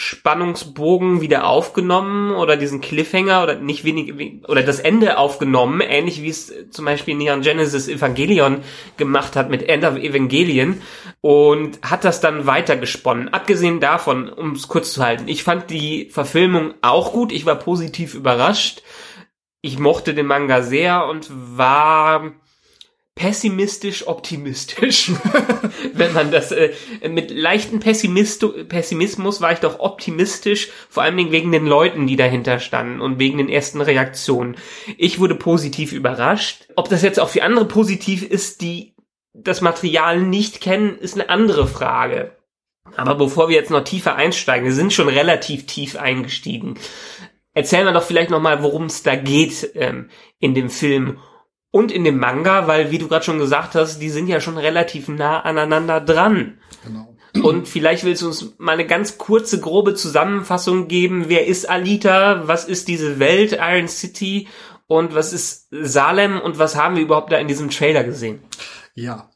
Endspannungsbogen 0.00 1.20
wieder 1.20 1.46
aufgenommen 1.46 2.34
oder 2.34 2.56
diesen 2.56 2.80
Cliffhanger 2.80 3.42
oder 3.42 3.56
nicht 3.56 3.84
wenig 3.84 4.14
oder 4.48 4.62
das 4.62 4.80
Ende 4.80 5.18
aufgenommen, 5.18 5.82
ähnlich 5.82 6.22
wie 6.22 6.30
es 6.30 6.52
zum 6.70 6.86
Beispiel 6.86 7.14
Neon 7.14 7.42
Genesis 7.42 7.86
Evangelion 7.86 8.62
gemacht 8.96 9.36
hat 9.36 9.50
mit 9.50 9.68
End 9.68 9.84
of 9.84 9.96
Evangelion 9.96 10.80
und 11.20 11.78
hat 11.82 12.04
das 12.04 12.20
dann 12.20 12.46
weitergesponnen. 12.46 13.28
Abgesehen 13.28 13.80
davon, 13.80 14.30
um 14.30 14.52
es 14.52 14.68
kurz 14.68 14.94
zu 14.94 15.04
halten, 15.04 15.28
ich 15.28 15.44
fand 15.44 15.68
die 15.68 16.08
Verfilmung 16.10 16.72
auch 16.80 17.12
gut, 17.12 17.30
ich 17.30 17.44
war 17.44 17.56
positiv 17.56 18.14
überrascht. 18.14 18.82
Ich 19.62 19.78
mochte 19.78 20.14
den 20.14 20.24
Manga 20.24 20.62
sehr 20.62 21.04
und 21.04 21.28
war 21.30 22.32
pessimistisch 23.20 24.08
optimistisch. 24.08 25.12
Wenn 25.92 26.14
man 26.14 26.30
das 26.30 26.52
äh, 26.52 26.72
mit 27.06 27.30
leichten 27.30 27.78
Pessimisto 27.78 28.48
Pessimismus 28.66 29.42
war 29.42 29.52
ich 29.52 29.58
doch 29.58 29.78
optimistisch, 29.78 30.70
vor 30.88 31.02
allen 31.02 31.18
Dingen 31.18 31.30
wegen 31.30 31.52
den 31.52 31.66
Leuten, 31.66 32.06
die 32.06 32.16
dahinter 32.16 32.60
standen 32.60 33.02
und 33.02 33.18
wegen 33.18 33.36
den 33.36 33.50
ersten 33.50 33.82
Reaktionen. 33.82 34.56
Ich 34.96 35.20
wurde 35.20 35.34
positiv 35.34 35.92
überrascht. 35.92 36.68
Ob 36.76 36.88
das 36.88 37.02
jetzt 37.02 37.20
auch 37.20 37.28
für 37.28 37.42
andere 37.42 37.66
positiv 37.66 38.22
ist, 38.22 38.62
die 38.62 38.94
das 39.34 39.60
Material 39.60 40.22
nicht 40.22 40.62
kennen, 40.62 40.96
ist 40.96 41.14
eine 41.14 41.28
andere 41.28 41.66
Frage. 41.66 42.38
Aber 42.96 43.16
bevor 43.16 43.50
wir 43.50 43.56
jetzt 43.56 43.70
noch 43.70 43.84
tiefer 43.84 44.16
einsteigen, 44.16 44.64
wir 44.64 44.72
sind 44.72 44.94
schon 44.94 45.10
relativ 45.10 45.66
tief 45.66 45.96
eingestiegen. 45.96 46.78
Erzählen 47.52 47.84
wir 47.84 47.92
doch 47.92 48.02
vielleicht 48.02 48.30
noch 48.30 48.40
mal, 48.40 48.62
worum 48.62 48.86
es 48.86 49.02
da 49.02 49.14
geht 49.14 49.72
ähm, 49.74 50.08
in 50.38 50.54
dem 50.54 50.70
Film 50.70 51.18
und 51.70 51.92
in 51.92 52.04
dem 52.04 52.18
Manga, 52.18 52.66
weil 52.66 52.90
wie 52.90 52.98
du 52.98 53.08
gerade 53.08 53.24
schon 53.24 53.38
gesagt 53.38 53.74
hast, 53.74 54.00
die 54.00 54.10
sind 54.10 54.26
ja 54.26 54.40
schon 54.40 54.58
relativ 54.58 55.08
nah 55.08 55.40
aneinander 55.40 56.00
dran. 56.00 56.58
genau. 56.84 57.06
Und 57.42 57.68
vielleicht 57.68 58.02
willst 58.04 58.22
du 58.22 58.26
uns 58.26 58.54
mal 58.58 58.72
eine 58.72 58.86
ganz 58.86 59.16
kurze, 59.16 59.60
grobe 59.60 59.94
Zusammenfassung 59.94 60.88
geben. 60.88 61.26
Wer 61.28 61.46
ist 61.46 61.68
Alita? 61.70 62.48
Was 62.48 62.64
ist 62.64 62.88
diese 62.88 63.20
Welt, 63.20 63.56
Iron 63.60 63.86
City? 63.86 64.48
Und 64.88 65.14
was 65.14 65.32
ist 65.32 65.68
Salem? 65.70 66.40
Und 66.40 66.58
was 66.58 66.74
haben 66.74 66.96
wir 66.96 67.04
überhaupt 67.04 67.30
da 67.30 67.38
in 67.38 67.46
diesem 67.46 67.70
Trailer 67.70 68.02
gesehen? 68.02 68.40
Ja, 68.94 69.28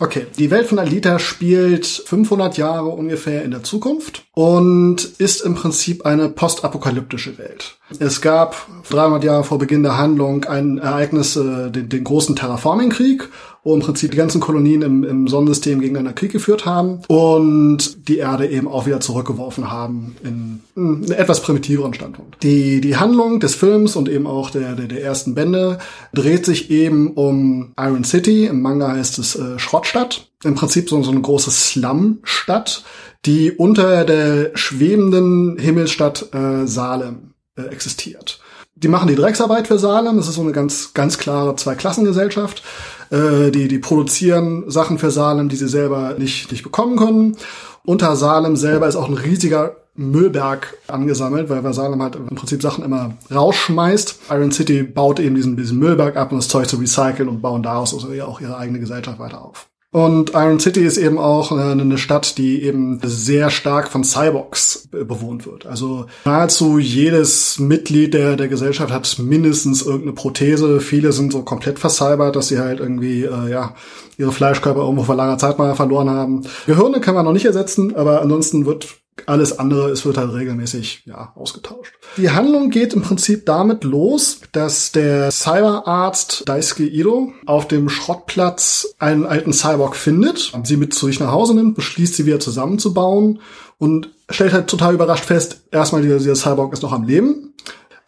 okay. 0.00 0.26
Die 0.38 0.50
Welt 0.50 0.66
von 0.66 0.78
Alita 0.78 1.18
spielt 1.18 1.86
500 1.86 2.56
Jahre 2.56 2.88
ungefähr 2.88 3.44
in 3.44 3.50
der 3.50 3.62
Zukunft 3.62 4.24
und 4.32 5.04
ist 5.18 5.42
im 5.42 5.54
Prinzip 5.54 6.06
eine 6.06 6.28
postapokalyptische 6.30 7.38
Welt. 7.38 7.76
Es 7.98 8.20
gab 8.20 8.66
300 8.88 9.22
Jahre 9.22 9.44
vor 9.44 9.58
Beginn 9.58 9.82
der 9.82 9.98
Handlung 9.98 10.44
ein 10.44 10.78
Ereignis, 10.78 11.36
äh, 11.36 11.70
den, 11.70 11.88
den 11.88 12.04
großen 12.04 12.34
Terraforming-Krieg 12.34 13.28
wo 13.64 13.74
im 13.74 13.80
Prinzip 13.80 14.10
die 14.10 14.18
ganzen 14.18 14.40
Kolonien 14.40 14.82
im, 14.82 15.04
im 15.04 15.26
Sonnensystem 15.26 15.80
gegeneinander 15.80 16.12
Krieg 16.12 16.30
geführt 16.30 16.66
haben 16.66 17.00
und 17.08 18.08
die 18.08 18.18
Erde 18.18 18.46
eben 18.46 18.68
auch 18.68 18.86
wieder 18.86 19.00
zurückgeworfen 19.00 19.72
haben 19.72 20.16
in 20.22 20.60
einen 20.76 21.10
etwas 21.10 21.40
primitiveren 21.40 21.94
Standpunkt. 21.94 22.42
Die, 22.42 22.82
die 22.82 22.96
Handlung 22.96 23.40
des 23.40 23.54
Films 23.54 23.96
und 23.96 24.08
eben 24.08 24.26
auch 24.26 24.50
der, 24.50 24.74
der, 24.74 24.86
der 24.86 25.02
ersten 25.02 25.34
Bände 25.34 25.78
dreht 26.12 26.44
sich 26.44 26.70
eben 26.70 27.12
um 27.12 27.72
Iron 27.78 28.04
City. 28.04 28.46
Im 28.46 28.60
Manga 28.60 28.92
heißt 28.92 29.18
es 29.18 29.34
äh, 29.34 29.58
Schrottstadt. 29.58 30.28
Im 30.44 30.54
Prinzip 30.54 30.90
so, 30.90 31.02
so 31.02 31.10
eine 31.10 31.22
große 31.22 31.50
Slum-Stadt, 31.50 32.84
die 33.24 33.50
unter 33.50 34.04
der 34.04 34.50
schwebenden 34.54 35.56
Himmelsstadt 35.58 36.34
äh, 36.34 36.66
Salem 36.66 37.32
äh, 37.56 37.62
existiert. 37.62 38.40
Die 38.76 38.88
machen 38.88 39.08
die 39.08 39.14
Drecksarbeit 39.14 39.68
für 39.68 39.78
Salem. 39.78 40.16
Das 40.16 40.28
ist 40.28 40.34
so 40.34 40.42
eine 40.42 40.52
ganz, 40.52 40.92
ganz 40.94 41.16
klare 41.16 41.54
Zweiklassengesellschaft. 41.56 42.62
Äh, 43.10 43.50
die, 43.50 43.68
die 43.68 43.78
produzieren 43.78 44.64
Sachen 44.70 44.98
für 44.98 45.10
Salem, 45.10 45.48
die 45.48 45.56
sie 45.56 45.68
selber 45.68 46.14
nicht, 46.18 46.50
nicht 46.50 46.62
bekommen 46.62 46.96
können. 46.96 47.36
Unter 47.84 48.16
Salem 48.16 48.56
selber 48.56 48.88
ist 48.88 48.96
auch 48.96 49.08
ein 49.08 49.14
riesiger 49.14 49.76
Müllberg 49.96 50.76
angesammelt, 50.88 51.48
weil, 51.48 51.72
Salem 51.72 52.02
halt 52.02 52.16
im 52.16 52.34
Prinzip 52.34 52.60
Sachen 52.62 52.84
immer 52.84 53.14
rausschmeißt. 53.32 54.20
Iron 54.30 54.50
City 54.50 54.82
baut 54.82 55.20
eben 55.20 55.34
diesen, 55.34 55.56
diesen 55.56 55.78
Müllberg 55.78 56.16
ab, 56.16 56.32
um 56.32 56.38
das 56.38 56.48
Zeug 56.48 56.68
zu 56.68 56.76
recyceln 56.76 57.28
und 57.28 57.42
bauen 57.42 57.62
daraus 57.62 57.94
also 57.94 58.08
auch 58.24 58.40
ihre 58.40 58.56
eigene 58.56 58.80
Gesellschaft 58.80 59.18
weiter 59.18 59.44
auf. 59.44 59.68
Und 59.94 60.32
Iron 60.34 60.58
City 60.58 60.80
ist 60.80 60.96
eben 60.96 61.18
auch 61.18 61.52
eine 61.52 61.98
Stadt, 61.98 62.36
die 62.36 62.64
eben 62.64 62.98
sehr 63.04 63.48
stark 63.48 63.92
von 63.92 64.02
Cyborgs 64.02 64.88
bewohnt 64.90 65.46
wird. 65.46 65.66
Also 65.66 66.06
nahezu 66.24 66.80
jedes 66.80 67.60
Mitglied 67.60 68.12
der, 68.12 68.34
der 68.34 68.48
Gesellschaft 68.48 68.92
hat 68.92 69.20
mindestens 69.20 69.82
irgendeine 69.82 70.14
Prothese. 70.14 70.80
Viele 70.80 71.12
sind 71.12 71.32
so 71.32 71.42
komplett 71.42 71.78
vercybert, 71.78 72.34
dass 72.34 72.48
sie 72.48 72.58
halt 72.58 72.80
irgendwie, 72.80 73.22
äh, 73.22 73.48
ja, 73.48 73.76
ihre 74.18 74.32
Fleischkörper 74.32 74.80
irgendwo 74.80 75.04
vor 75.04 75.14
langer 75.14 75.38
Zeit 75.38 75.60
mal 75.60 75.76
verloren 75.76 76.10
haben. 76.10 76.42
Gehirne 76.66 77.00
kann 77.00 77.14
man 77.14 77.24
noch 77.24 77.32
nicht 77.32 77.46
ersetzen, 77.46 77.94
aber 77.94 78.20
ansonsten 78.20 78.66
wird 78.66 78.96
alles 79.26 79.58
andere, 79.58 79.90
es 79.90 80.04
wird 80.04 80.16
halt 80.16 80.32
regelmäßig 80.32 81.04
ja, 81.06 81.32
ausgetauscht. 81.34 81.92
Die 82.16 82.30
Handlung 82.30 82.70
geht 82.70 82.94
im 82.94 83.02
Prinzip 83.02 83.46
damit 83.46 83.84
los, 83.84 84.40
dass 84.52 84.92
der 84.92 85.30
Cyberarzt 85.30 86.42
Daisuke 86.46 86.84
Ido 86.84 87.32
auf 87.46 87.68
dem 87.68 87.88
Schrottplatz 87.88 88.94
einen 88.98 89.26
alten 89.26 89.52
Cyborg 89.52 89.96
findet, 89.96 90.52
sie 90.64 90.76
mit 90.76 90.94
zu 90.94 91.06
sich 91.06 91.20
nach 91.20 91.32
Hause 91.32 91.54
nimmt, 91.54 91.74
beschließt 91.74 92.14
sie 92.14 92.26
wieder 92.26 92.40
zusammenzubauen 92.40 93.40
und 93.78 94.10
stellt 94.30 94.52
halt 94.52 94.68
total 94.68 94.94
überrascht 94.94 95.24
fest, 95.24 95.64
erstmal 95.70 96.02
dieser, 96.02 96.18
dieser 96.18 96.36
Cyborg 96.36 96.72
ist 96.72 96.82
noch 96.82 96.92
am 96.92 97.04
Leben. 97.04 97.54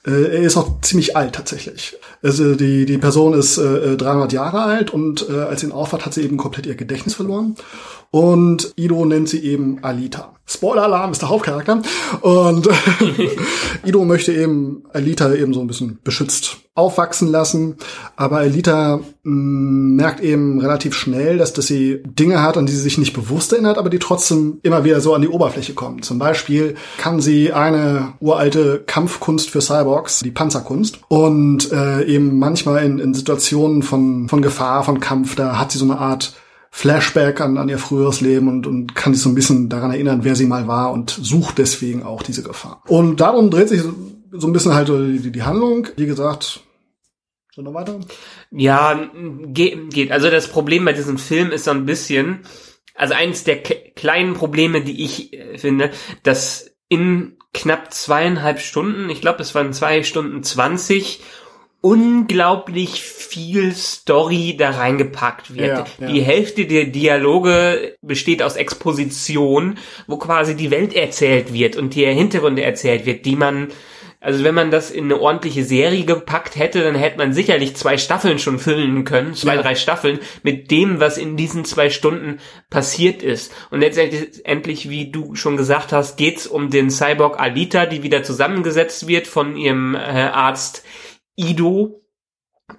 Äh, 0.06 0.36
er 0.36 0.42
ist 0.42 0.56
auch 0.56 0.80
ziemlich 0.82 1.16
alt 1.16 1.34
tatsächlich. 1.34 1.96
Also 2.22 2.54
die, 2.54 2.86
die 2.86 2.98
Person 2.98 3.34
ist 3.34 3.58
äh, 3.58 3.96
300 3.96 4.32
Jahre 4.32 4.62
alt 4.62 4.90
und 4.90 5.28
äh, 5.28 5.40
als 5.40 5.60
sie 5.60 5.66
ihn 5.66 5.72
aufwacht, 5.72 6.06
hat 6.06 6.14
sie 6.14 6.22
eben 6.22 6.36
komplett 6.36 6.66
ihr 6.66 6.76
Gedächtnis 6.76 7.14
verloren. 7.14 7.56
Und 8.10 8.72
Ido 8.76 9.04
nennt 9.04 9.28
sie 9.28 9.40
eben 9.40 9.82
Alita. 9.82 10.32
Spoiler-Alarm 10.48 11.10
ist 11.10 11.22
der 11.22 11.28
Hauptcharakter. 11.28 11.82
Und 12.20 12.68
Ido 13.84 14.04
möchte 14.04 14.32
eben 14.32 14.84
Alita 14.92 15.34
eben 15.34 15.52
so 15.52 15.60
ein 15.60 15.66
bisschen 15.66 15.98
beschützt 16.04 16.58
aufwachsen 16.76 17.28
lassen. 17.28 17.76
Aber 18.14 18.38
Alita 18.38 18.98
mh, 18.98 19.02
mm, 19.24 19.96
merkt 19.96 20.20
eben 20.20 20.60
relativ 20.60 20.94
schnell, 20.94 21.38
dass, 21.38 21.52
dass 21.52 21.66
sie 21.66 22.02
Dinge 22.04 22.42
hat, 22.42 22.56
an 22.56 22.66
die 22.66 22.72
sie 22.72 22.80
sich 22.80 22.98
nicht 22.98 23.14
bewusst 23.14 23.52
erinnert, 23.52 23.78
aber 23.78 23.90
die 23.90 23.98
trotzdem 23.98 24.60
immer 24.62 24.84
wieder 24.84 25.00
so 25.00 25.14
an 25.14 25.22
die 25.22 25.28
Oberfläche 25.28 25.74
kommen. 25.74 26.02
Zum 26.02 26.18
Beispiel 26.18 26.76
kann 26.98 27.20
sie 27.20 27.52
eine 27.52 28.12
uralte 28.20 28.84
Kampfkunst 28.86 29.50
für 29.50 29.60
Cyborgs, 29.60 30.20
die 30.20 30.30
Panzerkunst. 30.30 31.00
Und 31.08 31.72
äh, 31.72 32.04
eben 32.04 32.38
manchmal 32.38 32.84
in, 32.84 32.98
in 33.00 33.14
Situationen 33.14 33.82
von, 33.82 34.28
von 34.28 34.42
Gefahr, 34.42 34.84
von 34.84 35.00
Kampf, 35.00 35.34
da 35.34 35.58
hat 35.58 35.72
sie 35.72 35.78
so 35.78 35.86
eine 35.86 35.98
Art 35.98 36.34
Flashback 36.76 37.40
an, 37.40 37.56
an 37.56 37.70
ihr 37.70 37.78
früheres 37.78 38.20
Leben 38.20 38.48
und, 38.48 38.66
und 38.66 38.94
kann 38.94 39.14
sich 39.14 39.22
so 39.22 39.30
ein 39.30 39.34
bisschen 39.34 39.70
daran 39.70 39.92
erinnern, 39.92 40.24
wer 40.24 40.36
sie 40.36 40.44
mal 40.44 40.68
war 40.68 40.92
und 40.92 41.08
sucht 41.08 41.56
deswegen 41.56 42.02
auch 42.02 42.22
diese 42.22 42.42
Gefahr. 42.42 42.82
Und 42.86 43.18
darum 43.22 43.50
dreht 43.50 43.70
sich 43.70 43.80
so, 43.80 44.46
ein 44.46 44.52
bisschen 44.52 44.74
halt 44.74 44.88
die, 44.88 45.32
die 45.32 45.42
Handlung. 45.42 45.88
Wie 45.96 46.04
gesagt, 46.04 46.60
so 47.54 47.62
noch 47.62 47.72
weiter? 47.72 47.98
Ja, 48.50 49.08
geht, 49.46 49.90
geht. 49.90 50.12
Also 50.12 50.28
das 50.28 50.48
Problem 50.48 50.84
bei 50.84 50.92
diesem 50.92 51.16
Film 51.16 51.50
ist 51.50 51.64
so 51.64 51.70
ein 51.70 51.86
bisschen, 51.86 52.40
also 52.94 53.14
eins 53.14 53.44
der 53.44 53.62
kleinen 53.62 54.34
Probleme, 54.34 54.82
die 54.82 55.02
ich 55.02 55.32
äh, 55.32 55.56
finde, 55.56 55.92
dass 56.24 56.72
in 56.90 57.38
knapp 57.54 57.94
zweieinhalb 57.94 58.60
Stunden, 58.60 59.08
ich 59.08 59.22
glaube, 59.22 59.40
es 59.40 59.54
waren 59.54 59.72
zwei 59.72 60.02
Stunden 60.02 60.42
zwanzig 60.42 61.22
unglaublich 61.80 63.02
viel 63.02 63.72
Story 63.74 64.56
da 64.58 64.70
reingepackt 64.70 65.54
wird. 65.54 65.66
Ja, 65.66 65.86
ja. 66.00 66.06
Die 66.12 66.20
Hälfte 66.22 66.66
der 66.66 66.86
Dialoge 66.86 67.96
besteht 68.02 68.42
aus 68.42 68.56
Exposition, 68.56 69.78
wo 70.06 70.16
quasi 70.16 70.56
die 70.56 70.70
Welt 70.70 70.94
erzählt 70.94 71.52
wird 71.52 71.76
und 71.76 71.94
die 71.94 72.06
Hintergründe 72.06 72.62
erzählt 72.62 73.06
wird, 73.06 73.24
die 73.24 73.36
man 73.36 73.68
also 74.26 74.42
wenn 74.42 74.56
man 74.56 74.72
das 74.72 74.90
in 74.90 75.04
eine 75.04 75.20
ordentliche 75.20 75.62
Serie 75.62 76.04
gepackt 76.04 76.56
hätte, 76.56 76.82
dann 76.82 76.96
hätte 76.96 77.18
man 77.18 77.32
sicherlich 77.32 77.76
zwei 77.76 77.96
Staffeln 77.96 78.40
schon 78.40 78.58
füllen 78.58 79.04
können, 79.04 79.34
zwei, 79.34 79.54
ja. 79.54 79.62
drei 79.62 79.76
Staffeln, 79.76 80.18
mit 80.42 80.72
dem, 80.72 80.98
was 80.98 81.16
in 81.16 81.36
diesen 81.36 81.64
zwei 81.64 81.90
Stunden 81.90 82.40
passiert 82.68 83.22
ist. 83.22 83.52
Und 83.70 83.80
letztendlich, 83.80 84.90
wie 84.90 85.12
du 85.12 85.36
schon 85.36 85.56
gesagt 85.56 85.92
hast, 85.92 86.16
geht's 86.16 86.48
um 86.48 86.70
den 86.70 86.90
Cyborg 86.90 87.38
Alita, 87.38 87.86
die 87.86 88.02
wieder 88.02 88.24
zusammengesetzt 88.24 89.06
wird 89.06 89.28
von 89.28 89.56
ihrem 89.56 89.94
äh, 89.94 89.98
Arzt 89.98 90.82
Ido 91.36 92.02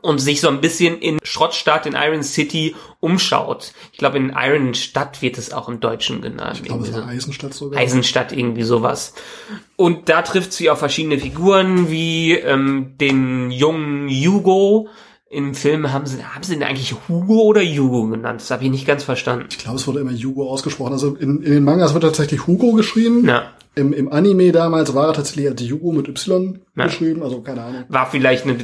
und 0.02 0.20
sich 0.20 0.42
so 0.42 0.50
ein 0.50 0.60
bisschen 0.60 1.00
in 1.00 1.18
Schrottstadt 1.24 1.86
in 1.86 1.94
Iron 1.94 2.24
City 2.24 2.76
umschaut. 3.00 3.72
Ich 3.94 3.98
glaube, 3.98 4.18
in 4.18 4.34
Iron 4.36 4.74
Stadt 4.74 5.22
wird 5.22 5.38
es 5.38 5.54
auch 5.54 5.70
im 5.70 5.80
Deutschen 5.80 6.22
genannt. 6.22 6.58
Ich 6.58 6.64
glaube, 6.64 6.86
es 6.86 6.94
war 6.94 7.08
Eisenstadt 7.08 7.54
sogar. 7.54 7.80
Eisenstadt, 7.80 8.32
irgendwie 8.32 8.64
sowas. 8.64 9.14
Und 9.76 10.10
da 10.10 10.22
trifft 10.22 10.52
sie 10.54 10.70
auf 10.70 10.80
verschiedene 10.80 11.20
Figuren, 11.20 11.90
wie 11.90 12.34
ähm, 12.34 12.96
den 13.00 13.50
jungen 13.52 14.10
Hugo. 14.10 14.90
Im 15.30 15.56
Film 15.56 15.92
haben 15.92 16.06
sie, 16.06 16.24
haben 16.24 16.44
sie 16.44 16.56
ihn 16.56 16.64
eigentlich 16.64 16.96
Hugo 17.08 17.42
oder 17.44 17.62
Hugo 17.62 18.08
genannt? 18.08 18.42
Das 18.42 18.52
habe 18.52 18.64
ich 18.64 18.72
nicht 18.72 18.88
ganz 18.88 19.04
verstanden. 19.04 19.48
Ich 19.50 19.58
glaube, 19.58 19.78
es 19.78 19.88
wurde 19.88 20.00
immer 20.00 20.14
Hugo 20.14 20.50
ausgesprochen. 20.50 20.94
Also 20.94 21.16
in, 21.16 21.44
in 21.44 21.52
den 21.52 21.64
Mangas 21.64 21.94
wird 21.94 22.04
tatsächlich 22.04 22.48
Hugo 22.48 22.74
geschrieben. 22.74 23.28
Ja. 23.28 23.52
Im, 23.78 23.94
Im 23.94 24.12
Anime 24.12 24.52
damals 24.52 24.94
war 24.94 25.08
er 25.08 25.14
tatsächlich 25.14 25.48
als 25.48 25.62
Yugo 25.62 25.92
mit 25.92 26.08
Y 26.08 26.60
ja. 26.76 26.86
geschrieben, 26.86 27.24
also 27.24 27.42
keine 27.42 27.62
Ahnung. 27.64 27.84
War 27.90 28.10
vielleicht 28.10 28.46
eine 28.46 28.58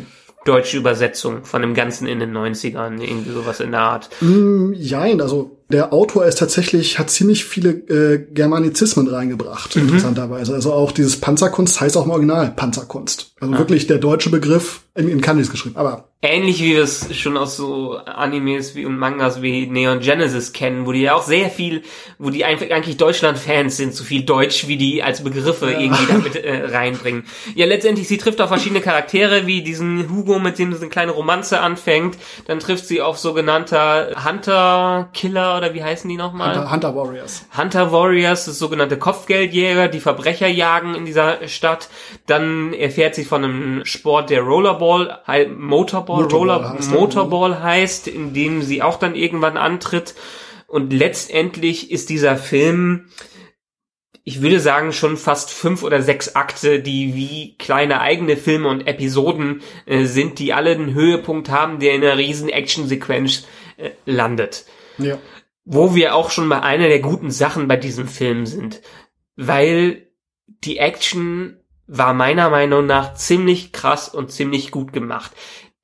deutsche 0.46 0.78
Übersetzung 0.78 1.46
von 1.46 1.62
dem 1.62 1.74
Ganzen 1.74 2.08
in 2.08 2.20
den 2.20 2.36
90ern, 2.36 3.02
irgendwie 3.02 3.32
sowas 3.32 3.60
in 3.60 3.72
der 3.72 3.80
Art. 3.82 4.10
Mm, 4.22 4.74
jein, 4.74 5.22
also 5.22 5.58
der 5.70 5.94
Autor 5.94 6.26
ist 6.26 6.38
tatsächlich, 6.38 7.00
hat 7.00 7.10
ziemlich 7.10 7.46
viele 7.46 7.70
äh, 7.70 8.28
Germanizismen 8.32 9.08
reingebracht, 9.08 9.76
mhm. 9.76 9.84
interessanterweise. 9.84 10.54
Also 10.54 10.74
auch 10.74 10.92
dieses 10.92 11.20
Panzerkunst 11.20 11.80
heißt 11.80 11.96
auch 11.98 12.06
im 12.06 12.12
Original 12.12 12.52
Panzerkunst. 12.56 13.34
Also 13.40 13.54
ah. 13.54 13.58
wirklich 13.58 13.88
der 13.88 13.98
deutsche 13.98 14.30
Begriff 14.30 14.82
in, 14.96 15.08
in 15.08 15.22
Kanjis 15.22 15.50
geschrieben. 15.50 15.78
Aber 15.78 16.10
Ähnlich 16.26 16.62
wie 16.62 16.76
wir 16.76 16.84
es 16.84 17.14
schon 17.18 17.36
aus 17.36 17.58
so 17.58 17.98
Animes 17.98 18.76
wie 18.76 18.86
und 18.86 18.98
Mangas 18.98 19.42
wie 19.42 19.68
Neon 19.68 20.00
Genesis 20.00 20.54
kennen, 20.54 20.86
wo 20.86 20.94
die 20.94 21.02
ja 21.02 21.16
auch 21.16 21.24
sehr 21.24 21.50
viel, 21.50 21.82
wo 22.18 22.30
die 22.30 22.46
einfach 22.46 22.70
eigentlich 22.72 22.96
Deutschland-Fans 22.96 23.76
sind, 23.76 23.94
so 23.94 24.06
viel 24.06 24.24
Deutsch, 24.24 24.70
wie 24.70 24.78
die 24.78 25.04
als 25.04 25.22
Begriffe 25.22 25.70
ja. 25.70 25.80
irgendwie 25.80 26.06
damit 26.08 26.36
äh, 26.38 26.68
reinbringen. 26.68 27.26
Ja, 27.56 27.66
letztendlich, 27.66 28.08
sie 28.08 28.18
trifft 28.18 28.40
auf 28.40 28.48
verschiedene 28.48 28.80
Charaktere, 28.80 29.48
wie 29.48 29.64
diesen 29.64 30.10
Hugo, 30.10 30.40
mit 30.40 30.60
dem 30.60 30.72
sie 30.72 30.80
eine 30.80 30.90
kleine 30.90 31.12
Romanze 31.12 31.60
anfängt. 31.60 32.18
Dann 32.48 32.60
trifft 32.60 32.88
sie 32.88 33.02
auf 33.02 33.18
sogenannter 33.18 34.12
Hunter-Killer 34.26 35.58
oder 35.58 35.74
wie 35.74 35.84
heißen 35.84 36.10
die 36.10 36.16
nochmal? 36.16 36.56
Hunter, 36.56 36.72
Hunter 36.72 36.96
Warriors. 36.96 37.46
Hunter 37.58 37.92
Warriors, 37.92 38.46
das 38.46 38.58
sogenannte 38.58 38.98
Kopfgeldjäger, 38.98 39.90
die 39.90 40.00
Verbrecher 40.00 40.48
jagen 40.48 40.96
in 40.96 41.04
dieser 41.04 41.46
Stadt. 41.50 41.90
Dann 42.28 42.72
erfährt 42.72 43.14
sie 43.14 43.26
von 43.26 43.44
einem 43.44 43.84
Sport, 43.84 44.30
der 44.30 44.40
Rollerball, 44.40 45.20
Motorball 45.58 46.13
Motorball, 46.22 46.58
Roller 46.58 46.74
heißt 46.74 46.92
Motorball 46.92 47.64
heißt, 47.64 48.08
in 48.08 48.34
dem 48.34 48.62
sie 48.62 48.82
auch 48.82 48.98
dann 48.98 49.16
irgendwann 49.16 49.58
antritt. 49.58 50.16
Und 50.68 50.92
letztendlich 50.92 51.92
ist 51.92 52.10
dieser 52.10 52.36
Film, 52.38 53.10
ich 54.24 54.42
würde 54.42 54.60
sagen, 54.60 54.94
schon 54.94 55.18
fast 55.18 55.52
fünf 55.52 55.84
oder 55.84 56.02
sechs 56.02 56.36
Akte, 56.36 56.80
die 56.80 57.14
wie 57.14 57.58
kleine 57.58 58.02
eigene 58.02 58.38
Filme 58.38 58.70
und 58.70 58.88
Episoden 58.88 59.62
äh, 59.86 60.06
sind, 60.06 60.40
die 60.40 60.54
alle 60.54 60.72
einen 60.72 60.94
Höhepunkt 60.94 61.50
haben, 61.50 61.80
der 61.80 61.94
in 61.94 62.04
einer 62.04 62.18
riesen 62.18 62.50
Action-Sequenz 62.50 63.46
äh, 63.78 63.92
landet. 64.06 64.66
Ja. 64.98 65.18
Wo 65.66 65.94
wir 65.96 66.16
auch 66.16 66.30
schon 66.30 66.48
mal 66.48 66.62
einer 66.62 66.88
der 66.88 67.00
guten 67.00 67.32
Sachen 67.32 67.68
bei 67.68 67.76
diesem 67.78 68.08
Film 68.08 68.46
sind. 68.46 68.82
Weil 69.36 70.08
die 70.48 70.78
Action 70.78 71.58
war 71.88 72.14
meiner 72.14 72.50
Meinung 72.50 72.86
nach 72.86 73.16
ziemlich 73.16 73.72
krass 73.72 74.10
und 74.10 74.32
ziemlich 74.32 74.72
gut 74.72 74.94
gemacht. 74.94 75.32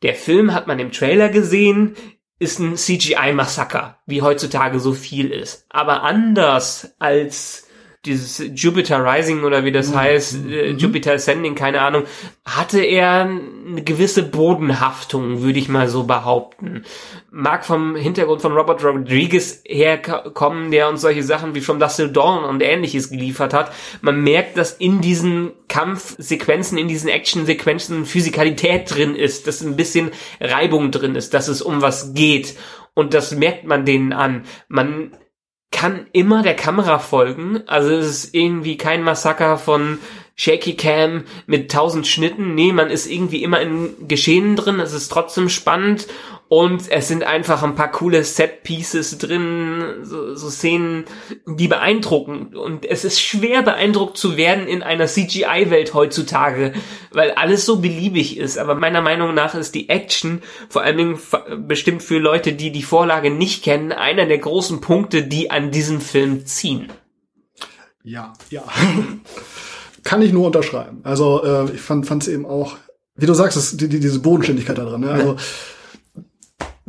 Der 0.01 0.15
Film 0.15 0.53
hat 0.53 0.67
man 0.67 0.79
im 0.79 0.91
Trailer 0.91 1.29
gesehen, 1.29 1.95
ist 2.39 2.59
ein 2.59 2.77
CGI-Massaker, 2.77 3.99
wie 4.05 4.21
heutzutage 4.21 4.79
so 4.79 4.93
viel 4.93 5.31
ist. 5.31 5.65
Aber 5.69 6.03
anders 6.03 6.95
als 6.99 7.68
dieses 8.05 8.41
Jupiter 8.55 9.03
Rising 9.03 9.43
oder 9.43 9.65
wie 9.65 9.73
das 9.73 9.89
Mhm. 9.91 9.95
heißt, 9.95 10.45
äh, 10.47 10.69
Jupiter 10.71 11.13
Ascending, 11.13 11.53
keine 11.55 11.81
Ahnung, 11.81 12.03
hatte 12.45 12.79
er 12.81 13.21
eine 13.21 13.83
gewisse 13.83 14.23
Bodenhaftung, 14.23 15.41
würde 15.41 15.59
ich 15.59 15.67
mal 15.67 15.89
so 15.89 16.05
behaupten. 16.05 16.85
Mag 17.29 17.65
vom 17.65 17.97
Hintergrund 17.97 18.41
von 18.41 18.53
Robert 18.53 18.83
Rodriguez 18.85 19.61
herkommen, 19.65 20.71
der 20.71 20.87
uns 20.87 21.01
solche 21.01 21.23
Sachen 21.23 21.55
wie 21.55 21.61
From 21.61 21.79
Dust 21.79 21.97
Till 21.97 22.09
Dawn 22.09 22.45
und 22.45 22.63
ähnliches 22.63 23.09
geliefert 23.09 23.53
hat. 23.53 23.73
Man 24.01 24.21
merkt, 24.23 24.57
dass 24.57 24.71
in 24.71 25.01
diesen 25.01 25.51
Kampfsequenzen, 25.67 26.77
in 26.77 26.87
diesen 26.87 27.09
Actionsequenzen 27.09 28.05
Physikalität 28.05 28.95
drin 28.95 29.13
ist, 29.13 29.45
dass 29.45 29.61
ein 29.61 29.75
bisschen 29.75 30.11
Reibung 30.39 30.91
drin 30.91 31.15
ist, 31.15 31.33
dass 31.33 31.49
es 31.49 31.61
um 31.61 31.81
was 31.81 32.13
geht. 32.13 32.55
Und 32.93 33.13
das 33.13 33.35
merkt 33.35 33.65
man 33.65 33.85
denen 33.85 34.13
an. 34.13 34.43
Man 34.69 35.11
kann 35.71 36.07
immer 36.13 36.41
der 36.41 36.55
Kamera 36.55 36.99
folgen. 36.99 37.61
Also 37.67 37.89
es 37.91 38.07
ist 38.07 38.35
irgendwie 38.35 38.77
kein 38.77 39.03
Massaker 39.03 39.57
von 39.57 39.99
Shaky 40.35 40.75
Cam 40.75 41.25
mit 41.47 41.71
tausend 41.71 42.07
Schnitten. 42.07 42.55
Nee, 42.55 42.71
man 42.71 42.89
ist 42.89 43.07
irgendwie 43.07 43.43
immer 43.43 43.61
in 43.61 44.07
Geschehen 44.07 44.55
drin. 44.55 44.79
Es 44.79 44.93
ist 44.93 45.09
trotzdem 45.09 45.49
spannend. 45.49 46.07
Und 46.49 46.89
es 46.89 47.07
sind 47.07 47.23
einfach 47.23 47.61
ein 47.61 47.75
paar 47.75 47.91
coole 47.91 48.23
Set-Pieces 48.23 49.19
drin, 49.19 49.99
so, 50.01 50.33
so 50.33 50.49
Szenen, 50.49 51.05
die 51.45 51.67
beeindrucken. 51.67 52.55
Und 52.55 52.87
es 52.87 53.05
ist 53.05 53.21
schwer 53.21 53.61
beeindruckt 53.61 54.17
zu 54.17 54.35
werden 54.35 54.65
in 54.65 54.81
einer 54.81 55.05
CGI-Welt 55.05 55.93
heutzutage, 55.93 56.73
weil 57.11 57.31
alles 57.33 57.67
so 57.67 57.75
beliebig 57.75 58.35
ist. 58.37 58.57
Aber 58.57 58.73
meiner 58.73 59.03
Meinung 59.03 59.35
nach 59.35 59.53
ist 59.53 59.75
die 59.75 59.89
Action, 59.89 60.41
vor 60.69 60.81
allen 60.81 60.97
Dingen 60.97 61.19
bestimmt 61.67 62.01
für 62.01 62.17
Leute, 62.17 62.53
die 62.53 62.71
die 62.71 62.81
Vorlage 62.81 63.29
nicht 63.29 63.63
kennen, 63.63 63.91
einer 63.91 64.25
der 64.25 64.39
großen 64.39 64.81
Punkte, 64.81 65.21
die 65.21 65.51
an 65.51 65.69
diesem 65.69 66.01
Film 66.01 66.47
ziehen. 66.47 66.91
Ja, 68.03 68.33
ja. 68.49 68.63
Kann 70.03 70.23
ich 70.23 70.33
nur 70.33 70.47
unterschreiben. 70.47 71.01
Also 71.03 71.43
äh, 71.43 71.71
ich 71.75 71.81
fand 71.81 72.09
es 72.09 72.27
eben 72.27 72.47
auch, 72.47 72.75
wie 73.15 73.27
du 73.27 73.35
sagst, 73.35 73.55
es, 73.55 73.77
die, 73.77 73.87
die, 73.87 73.99
diese 73.99 74.17
Bodenständigkeit 74.17 74.79
da 74.79 74.85
drin. 74.85 75.01
Ne? 75.01 75.11
Also 75.11 75.35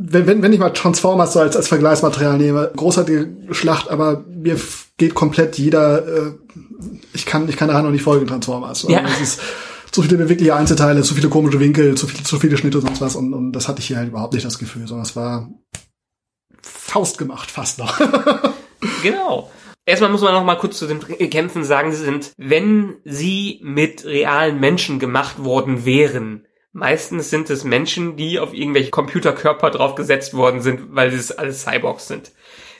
wenn, 0.03 0.27
wenn, 0.27 0.41
wenn 0.41 0.53
ich 0.53 0.59
mal 0.59 0.71
Transformers 0.71 1.33
so 1.33 1.39
als, 1.39 1.55
als 1.55 1.67
Vergleichsmaterial 1.67 2.37
nehme, 2.37 2.71
großartige 2.75 3.53
Schlacht, 3.53 3.89
aber 3.89 4.23
mir 4.27 4.59
geht 4.97 5.13
komplett 5.13 5.57
jeder, 5.57 6.07
äh, 6.07 6.31
ich 7.13 7.25
kann, 7.25 7.47
ich 7.47 7.57
kann 7.57 7.67
daran 7.67 7.85
noch 7.85 7.91
nicht 7.91 8.03
folgen, 8.03 8.27
Transformers. 8.27 8.85
Ja. 8.87 9.03
Es 9.05 9.21
ist 9.21 9.41
zu 9.91 10.01
viele 10.01 10.17
bewegliche 10.17 10.55
Einzelteile, 10.55 11.03
zu 11.03 11.13
viele 11.13 11.29
komische 11.29 11.59
Winkel, 11.59 11.95
zu 11.95 12.07
viele, 12.07 12.23
zu 12.23 12.39
viele 12.39 12.57
Schnitte 12.57 12.79
und 12.79 12.87
sonst 12.87 13.01
was. 13.01 13.15
Und, 13.15 13.33
und 13.33 13.51
das 13.51 13.67
hatte 13.67 13.79
ich 13.79 13.87
hier 13.87 13.97
halt 13.97 14.09
überhaupt 14.09 14.33
nicht 14.33 14.45
das 14.45 14.57
Gefühl, 14.57 14.87
sondern 14.87 15.05
es 15.05 15.15
war 15.15 15.49
Faust 16.61 17.17
gemacht, 17.17 17.51
fast 17.51 17.79
noch. 17.79 17.99
Genau. 19.03 19.51
Erstmal 19.85 20.09
muss 20.09 20.21
man 20.21 20.33
noch 20.33 20.43
mal 20.43 20.55
kurz 20.55 20.79
zu 20.79 20.87
den 20.87 20.99
Kämpfen 21.29 21.63
sagen, 21.63 21.91
sie 21.91 22.03
sind, 22.03 22.31
wenn 22.37 22.95
sie 23.03 23.59
mit 23.63 24.05
realen 24.05 24.59
Menschen 24.59 24.97
gemacht 24.97 25.43
worden 25.43 25.85
wären, 25.85 26.47
meistens 26.73 27.29
sind 27.29 27.49
es 27.49 27.63
Menschen, 27.63 28.15
die 28.15 28.39
auf 28.39 28.53
irgendwelche 28.53 28.91
Computerkörper 28.91 29.71
draufgesetzt 29.71 30.33
worden 30.33 30.61
sind, 30.61 30.95
weil 30.95 31.13
es 31.13 31.31
alles 31.31 31.63
Cyborgs 31.63 32.07
sind. 32.07 32.31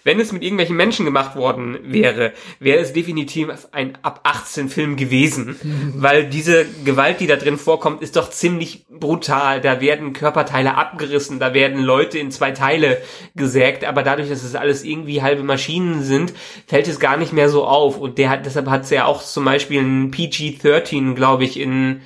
Wenn 0.04 0.20
es 0.20 0.32
mit 0.32 0.42
irgendwelchen 0.42 0.76
Menschen 0.76 1.06
gemacht 1.06 1.36
worden 1.36 1.78
wäre, 1.84 2.34
wäre 2.60 2.80
es 2.80 2.92
definitiv 2.92 3.50
ein 3.72 4.00
ab 4.02 4.22
18 4.24 4.68
Film 4.68 4.96
gewesen, 4.96 5.58
weil 5.96 6.26
diese 6.26 6.66
Gewalt, 6.84 7.20
die 7.20 7.28
da 7.28 7.36
drin 7.36 7.58
vorkommt, 7.58 8.02
ist 8.02 8.16
doch 8.16 8.32
ziemlich 8.32 8.86
brutal. 8.90 9.62
Da 9.62 9.80
werden 9.80 10.14
Körperteile 10.14 10.76
abgerissen, 10.76 11.40
da 11.40 11.54
werden 11.54 11.84
Leute 11.84 12.18
in 12.18 12.32
zwei 12.32 12.50
Teile 12.50 13.00
gesägt, 13.36 13.86
aber 13.86 14.02
dadurch, 14.02 14.30
dass 14.30 14.44
es 14.44 14.56
alles 14.56 14.84
irgendwie 14.84 15.22
halbe 15.22 15.44
Maschinen 15.44 16.02
sind, 16.02 16.34
fällt 16.66 16.88
es 16.88 17.00
gar 17.00 17.18
nicht 17.18 17.34
mehr 17.34 17.50
so 17.50 17.66
auf. 17.66 18.00
Und 18.00 18.18
der 18.18 18.32
hat, 18.32 18.48
deshalb 18.48 18.70
hat 18.70 18.86
es 18.86 18.90
ja 18.90 19.06
auch 19.06 19.22
zum 19.22 19.46
Beispiel 19.46 19.82
ein 19.82 20.10
PG-13, 20.10 21.14
glaube 21.14 21.44
ich, 21.44 21.60
in 21.60 22.02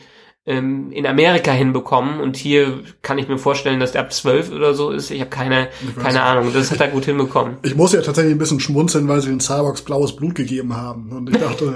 ähm, 0.47 0.91
in 0.91 1.07
Amerika 1.07 1.51
hinbekommen 1.51 2.19
und 2.19 2.35
hier 2.35 2.81
kann 3.01 3.17
ich 3.17 3.27
mir 3.27 3.37
vorstellen, 3.37 3.79
dass 3.79 3.93
der 3.93 4.01
ab 4.01 4.13
12 4.13 4.51
oder 4.51 4.73
so 4.75 4.91
ist. 4.91 5.09
Ich 5.09 5.19
habe 5.19 5.29
keine, 5.29 5.69
keine 6.01 6.21
Ahnung. 6.21 6.51
Das 6.53 6.69
hat 6.71 6.81
er 6.81 6.89
gut 6.89 7.05
hinbekommen. 7.05 7.57
Ich 7.63 7.75
muss 7.75 7.93
ja 7.93 8.01
tatsächlich 8.01 8.35
ein 8.35 8.37
bisschen 8.37 8.59
schmunzeln, 8.59 9.07
weil 9.07 9.21
sie 9.21 9.29
den 9.29 9.39
Cyborgs 9.39 9.81
blaues 9.81 10.15
Blut 10.15 10.35
gegeben 10.35 10.75
haben. 10.77 11.11
Und 11.11 11.29
ich 11.29 11.37
dachte, 11.37 11.73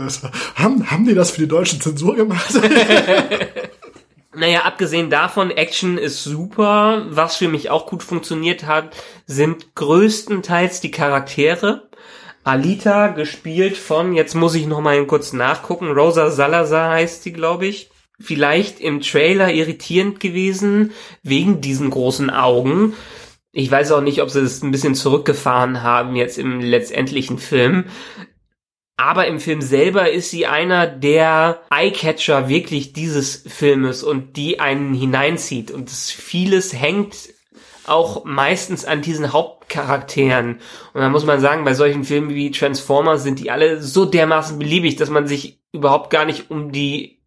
haben, 0.56 0.90
haben 0.90 1.06
die 1.06 1.16
das 1.16 1.32
für 1.32 1.42
die 1.42 1.48
deutsche 1.48 1.80
Zensur 1.80 2.16
gemacht? 2.16 2.54
Naja, 4.32 4.62
abgesehen 4.62 5.10
davon, 5.10 5.50
Action 5.50 5.98
ist 5.98 6.24
super. 6.24 7.08
Was 7.10 7.38
für 7.38 7.48
mich 7.48 7.72
auch 7.72 7.88
gut 7.88 8.04
funktioniert 8.04 8.66
hat, 8.68 8.96
sind 9.26 9.74
größtenteils 9.74 10.82
die 10.82 10.92
Charaktere. 10.92 11.90
Alita, 12.44 13.08
gespielt 13.08 13.76
von, 13.76 14.14
jetzt 14.14 14.36
muss 14.36 14.56
ich 14.56 14.68
noch 14.68 14.82
mal 14.82 15.04
kurz 15.08 15.34
nachgucken, 15.34 15.92
Rosa 15.92 16.30
Salazar 16.30 16.92
heißt 16.92 17.24
sie, 17.24 17.34
glaube 17.34 17.66
ich. 17.66 17.90
Vielleicht 18.20 18.80
im 18.80 19.02
Trailer 19.02 19.54
irritierend 19.54 20.20
gewesen, 20.20 20.92
wegen 21.24 21.62
diesen 21.62 21.90
großen 21.90 22.30
Augen. 22.30 22.94
Ich 23.52 23.72
weiß 23.72 23.92
auch 23.94 24.02
nicht, 24.02 24.22
ob 24.22 24.30
sie 24.30 24.42
das 24.42 24.62
ein 24.62 24.72
bisschen 24.72 24.96
zurückgefahren 24.96 25.82
haben 25.82 26.16
jetzt 26.16 26.38
im 26.38 26.60
letztendlichen 26.60 27.40
Film. 27.40 27.86
Aber 28.98 29.28
im 29.28 29.40
Film 29.40 29.62
selber 29.62 30.12
ist 30.12 30.30
sie 30.30 30.46
einer 30.46 30.86
der 30.86 31.62
Eyecatcher 31.70 32.50
wirklich 32.50 32.92
dieses 32.92 33.46
Filmes 33.48 34.04
und 34.04 34.36
die 34.36 34.60
einen 34.60 34.94
hineinzieht. 34.94 35.72
Und 35.72 35.90
vieles 35.90 36.74
hängt 36.74 37.16
auch 37.86 38.26
meistens 38.26 38.84
an 38.84 39.02
diesen 39.02 39.32
Hauptcharakteren. 39.32 40.60
Und 40.94 41.02
da 41.02 41.08
muss 41.08 41.26
man 41.26 41.40
sagen, 41.40 41.64
bei 41.64 41.74
solchen 41.74 42.04
Filmen 42.04 42.32
wie 42.32 42.52
Transformers 42.52 43.24
sind 43.24 43.40
die 43.40 43.52
alle 43.52 43.82
so 43.82 44.04
dermaßen 44.04 44.60
beliebig, 44.60 44.98
dass 44.98 45.10
man 45.10 45.28
sich 45.28 45.62
überhaupt 45.72 46.10
gar 46.10 46.26
nicht 46.26 46.52
um 46.52 46.74
die 46.74 47.19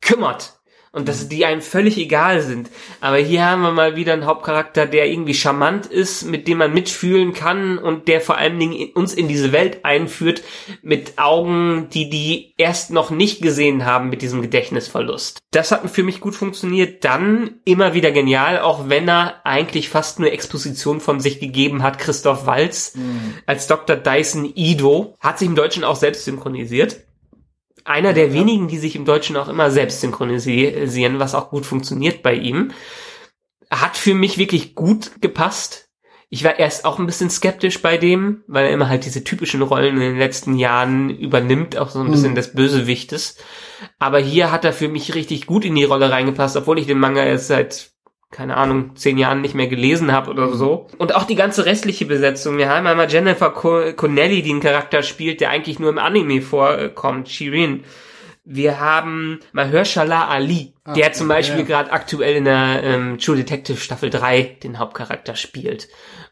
kümmert. 0.00 0.56
Und 0.92 1.06
dass 1.06 1.28
die 1.28 1.44
einem 1.44 1.60
völlig 1.62 1.96
egal 1.98 2.40
sind. 2.42 2.68
Aber 3.00 3.18
hier 3.18 3.46
haben 3.46 3.62
wir 3.62 3.70
mal 3.70 3.94
wieder 3.94 4.12
einen 4.12 4.26
Hauptcharakter, 4.26 4.86
der 4.86 5.06
irgendwie 5.06 5.34
charmant 5.34 5.86
ist, 5.86 6.24
mit 6.24 6.48
dem 6.48 6.58
man 6.58 6.74
mitfühlen 6.74 7.32
kann 7.32 7.78
und 7.78 8.08
der 8.08 8.20
vor 8.20 8.36
allen 8.38 8.58
Dingen 8.58 8.72
in- 8.72 8.90
uns 8.94 9.14
in 9.14 9.28
diese 9.28 9.52
Welt 9.52 9.84
einführt 9.84 10.42
mit 10.82 11.16
Augen, 11.16 11.86
die 11.94 12.10
die 12.10 12.54
erst 12.58 12.90
noch 12.90 13.10
nicht 13.10 13.40
gesehen 13.40 13.84
haben 13.86 14.08
mit 14.10 14.20
diesem 14.20 14.42
Gedächtnisverlust. 14.42 15.38
Das 15.52 15.70
hat 15.70 15.88
für 15.88 16.02
mich 16.02 16.18
gut 16.18 16.34
funktioniert. 16.34 17.04
Dann 17.04 17.60
immer 17.64 17.94
wieder 17.94 18.10
genial, 18.10 18.58
auch 18.58 18.88
wenn 18.88 19.08
er 19.08 19.46
eigentlich 19.46 19.90
fast 19.90 20.18
nur 20.18 20.32
Exposition 20.32 20.98
von 21.00 21.20
sich 21.20 21.38
gegeben 21.38 21.84
hat. 21.84 22.00
Christoph 22.00 22.46
Walz 22.46 22.94
als 23.46 23.68
Dr. 23.68 23.94
Dyson 23.94 24.50
Ido 24.56 25.14
hat 25.20 25.38
sich 25.38 25.46
im 25.46 25.54
Deutschen 25.54 25.84
auch 25.84 25.94
selbst 25.94 26.24
synchronisiert 26.24 26.96
einer 27.84 28.12
der 28.12 28.32
wenigen, 28.32 28.68
die 28.68 28.78
sich 28.78 28.96
im 28.96 29.04
Deutschen 29.04 29.36
auch 29.36 29.48
immer 29.48 29.70
selbst 29.70 30.00
synchronisieren, 30.00 31.18
was 31.18 31.34
auch 31.34 31.50
gut 31.50 31.66
funktioniert 31.66 32.22
bei 32.22 32.34
ihm. 32.34 32.72
Hat 33.70 33.96
für 33.96 34.14
mich 34.14 34.38
wirklich 34.38 34.74
gut 34.74 35.20
gepasst. 35.20 35.88
Ich 36.28 36.44
war 36.44 36.58
erst 36.58 36.84
auch 36.84 36.98
ein 36.98 37.06
bisschen 37.06 37.30
skeptisch 37.30 37.82
bei 37.82 37.96
dem, 37.96 38.44
weil 38.46 38.66
er 38.66 38.72
immer 38.72 38.88
halt 38.88 39.04
diese 39.04 39.24
typischen 39.24 39.62
Rollen 39.62 39.96
in 39.96 40.00
den 40.00 40.18
letzten 40.18 40.56
Jahren 40.56 41.10
übernimmt, 41.10 41.76
auch 41.76 41.90
so 41.90 42.00
ein 42.00 42.10
bisschen 42.10 42.36
des 42.36 42.52
Bösewichtes. 42.52 43.36
Aber 43.98 44.18
hier 44.20 44.52
hat 44.52 44.64
er 44.64 44.72
für 44.72 44.88
mich 44.88 45.14
richtig 45.14 45.46
gut 45.46 45.64
in 45.64 45.74
die 45.74 45.84
Rolle 45.84 46.10
reingepasst, 46.10 46.56
obwohl 46.56 46.78
ich 46.78 46.86
den 46.86 47.00
Manga 47.00 47.24
jetzt 47.24 47.48
seit 47.48 47.92
keine 48.30 48.56
Ahnung, 48.56 48.94
zehn 48.94 49.18
Jahren 49.18 49.40
nicht 49.40 49.54
mehr 49.54 49.66
gelesen 49.66 50.12
habe 50.12 50.30
oder 50.30 50.52
so. 50.54 50.86
Und 50.98 51.14
auch 51.14 51.24
die 51.24 51.34
ganze 51.34 51.66
restliche 51.66 52.06
Besetzung. 52.06 52.58
Wir 52.58 52.68
haben 52.68 52.86
einmal 52.86 53.10
Jennifer 53.10 53.50
Co- 53.50 53.92
Connelly, 53.94 54.42
die 54.42 54.50
einen 54.50 54.60
Charakter 54.60 55.02
spielt, 55.02 55.40
der 55.40 55.50
eigentlich 55.50 55.78
nur 55.80 55.90
im 55.90 55.98
Anime 55.98 56.40
vorkommt, 56.40 57.28
Shirin. 57.28 57.84
Wir 58.44 58.80
haben 58.80 59.40
Mahershala 59.52 60.28
Ali, 60.28 60.74
der 60.96 61.12
zum 61.12 61.28
Beispiel 61.28 61.60
ja. 61.60 61.66
gerade 61.66 61.92
aktuell 61.92 62.36
in 62.36 62.44
der 62.44 62.82
ähm, 62.82 63.18
True 63.18 63.36
Detective 63.36 63.76
Staffel 63.78 64.10
3 64.10 64.58
den 64.62 64.78
Hauptcharakter 64.78 65.36
spielt. 65.36 65.88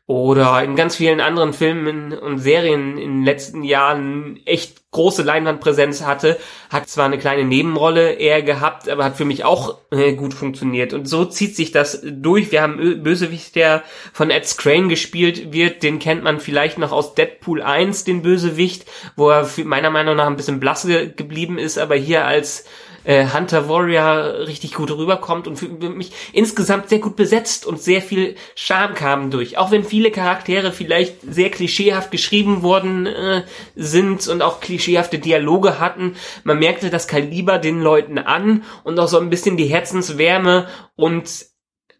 Oder 0.08 0.64
in 0.64 0.74
ganz 0.74 0.96
vielen 0.96 1.20
anderen 1.20 1.52
Filmen 1.52 2.14
und 2.14 2.38
Serien 2.38 2.96
in 2.96 3.16
den 3.16 3.24
letzten 3.24 3.62
Jahren 3.62 4.40
echt 4.46 4.90
große 4.90 5.22
Leinwandpräsenz 5.22 6.02
hatte. 6.02 6.38
Hat 6.70 6.88
zwar 6.88 7.04
eine 7.04 7.18
kleine 7.18 7.44
Nebenrolle 7.44 8.12
eher 8.12 8.40
gehabt, 8.40 8.88
aber 8.88 9.04
hat 9.04 9.18
für 9.18 9.26
mich 9.26 9.44
auch 9.44 9.76
äh, 9.90 10.14
gut 10.14 10.32
funktioniert. 10.32 10.94
Und 10.94 11.06
so 11.06 11.26
zieht 11.26 11.56
sich 11.56 11.72
das 11.72 12.00
durch. 12.02 12.50
Wir 12.52 12.62
haben 12.62 13.02
Bösewicht, 13.02 13.54
der 13.54 13.82
von 14.14 14.30
Ed 14.30 14.46
Skrein 14.48 14.88
gespielt 14.88 15.52
wird. 15.52 15.82
Den 15.82 15.98
kennt 15.98 16.22
man 16.22 16.40
vielleicht 16.40 16.78
noch 16.78 16.92
aus 16.92 17.14
Deadpool 17.14 17.60
1, 17.60 18.04
den 18.04 18.22
Bösewicht, 18.22 18.86
wo 19.14 19.28
er 19.28 19.46
meiner 19.64 19.90
Meinung 19.90 20.16
nach 20.16 20.26
ein 20.26 20.36
bisschen 20.36 20.58
blass 20.58 20.86
ge 20.86 21.12
geblieben 21.14 21.58
ist, 21.58 21.76
aber 21.76 21.96
hier 21.96 22.24
als 22.24 22.64
äh, 23.04 23.26
Hunter 23.26 23.68
Warrior 23.68 24.46
richtig 24.46 24.74
gut 24.74 24.90
rüberkommt 24.90 25.46
und 25.46 25.56
für 25.56 25.68
mich 25.68 26.12
insgesamt 26.32 26.88
sehr 26.88 26.98
gut 26.98 27.16
besetzt 27.16 27.66
und 27.66 27.80
sehr 27.80 28.02
viel 28.02 28.36
Charme 28.54 28.94
kam 28.94 29.30
durch. 29.30 29.58
Auch 29.58 29.70
wenn 29.70 29.84
viele 29.84 30.10
Charaktere 30.10 30.72
vielleicht 30.72 31.16
sehr 31.22 31.50
klischeehaft 31.50 32.10
geschrieben 32.10 32.62
worden 32.62 33.06
äh, 33.06 33.42
sind 33.76 34.26
und 34.28 34.42
auch 34.42 34.60
klischeehafte 34.60 35.18
Dialoge 35.18 35.80
hatten, 35.80 36.16
man 36.44 36.58
merkte 36.58 36.90
das 36.90 37.08
Kaliber 37.08 37.58
den 37.58 37.80
Leuten 37.80 38.18
an 38.18 38.64
und 38.84 38.98
auch 38.98 39.08
so 39.08 39.18
ein 39.18 39.30
bisschen 39.30 39.56
die 39.56 39.66
Herzenswärme 39.66 40.68
und 40.96 41.46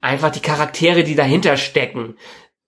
einfach 0.00 0.30
die 0.30 0.40
Charaktere, 0.40 1.04
die 1.04 1.14
dahinter 1.14 1.56
stecken. 1.56 2.16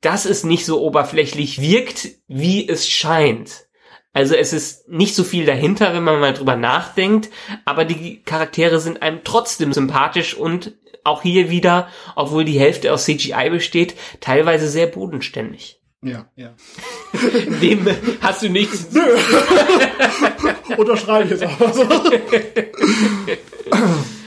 Dass 0.01 0.25
es 0.25 0.45
nicht 0.45 0.64
so 0.64 0.81
oberflächlich 0.81 1.61
wirkt, 1.61 2.09
wie 2.27 2.66
es 2.66 2.88
scheint. 2.88 3.66
Also 4.12 4.35
es 4.35 4.53
ist 4.53 4.88
nicht 4.88 5.14
so 5.14 5.23
viel 5.23 5.46
dahinter, 5.46 5.94
wenn 5.94 6.03
man 6.03 6.18
mal 6.18 6.35
drüber 6.35 6.57
nachdenkt, 6.57 7.31
aber 7.64 7.85
die 7.85 8.23
Charaktere 8.23 8.81
sind 8.81 9.03
einem 9.03 9.20
trotzdem 9.23 9.73
sympathisch 9.73 10.35
und 10.35 10.77
auch 11.05 11.23
hier 11.23 11.51
wieder, 11.51 11.88
obwohl 12.16 12.44
die 12.44 12.59
Hälfte 12.59 12.92
aus 12.92 13.05
CGI 13.05 13.51
besteht, 13.51 13.94
teilweise 14.20 14.68
sehr 14.68 14.87
bodenständig. 14.87 15.81
Ja, 16.03 16.27
ja. 16.35 16.55
Dem 17.62 17.87
hast 18.20 18.42
du 18.42 18.49
nichts. 18.49 18.88
Nö. 18.90 19.03
Unterschreibe 20.77 21.25
ich 21.25 21.40
jetzt 21.40 21.44
auch. 21.44 21.73
So. 21.73 21.85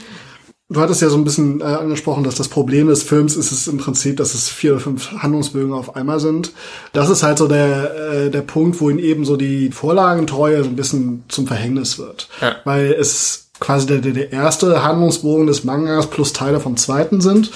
Du 0.70 0.80
hattest 0.80 1.02
ja 1.02 1.10
so 1.10 1.16
ein 1.16 1.24
bisschen 1.24 1.60
äh, 1.60 1.64
angesprochen, 1.64 2.24
dass 2.24 2.36
das 2.36 2.48
Problem 2.48 2.88
des 2.88 3.02
Films 3.02 3.36
ist 3.36 3.52
es 3.52 3.68
im 3.68 3.76
Prinzip, 3.76 4.16
dass 4.16 4.32
es 4.32 4.48
vier 4.48 4.72
oder 4.72 4.80
fünf 4.80 5.12
Handlungsbögen 5.12 5.74
auf 5.74 5.94
einmal 5.94 6.20
sind. 6.20 6.52
Das 6.94 7.10
ist 7.10 7.22
halt 7.22 7.36
so 7.36 7.48
der, 7.48 7.94
äh, 7.94 8.30
der 8.30 8.40
Punkt, 8.40 8.80
wo 8.80 8.88
ihn 8.88 8.98
eben 8.98 9.26
so 9.26 9.36
die 9.36 9.70
Vorlagentreue 9.70 10.64
so 10.64 10.70
ein 10.70 10.76
bisschen 10.76 11.24
zum 11.28 11.46
Verhängnis 11.46 11.98
wird. 11.98 12.28
Ja. 12.40 12.56
Weil 12.64 12.92
es 12.92 13.48
quasi 13.60 13.86
der, 13.86 13.98
der 13.98 14.32
erste 14.32 14.82
Handlungsbogen 14.82 15.46
des 15.46 15.64
Mangas 15.64 16.08
plus 16.08 16.32
Teile 16.32 16.60
vom 16.60 16.78
zweiten 16.78 17.20
sind. 17.20 17.50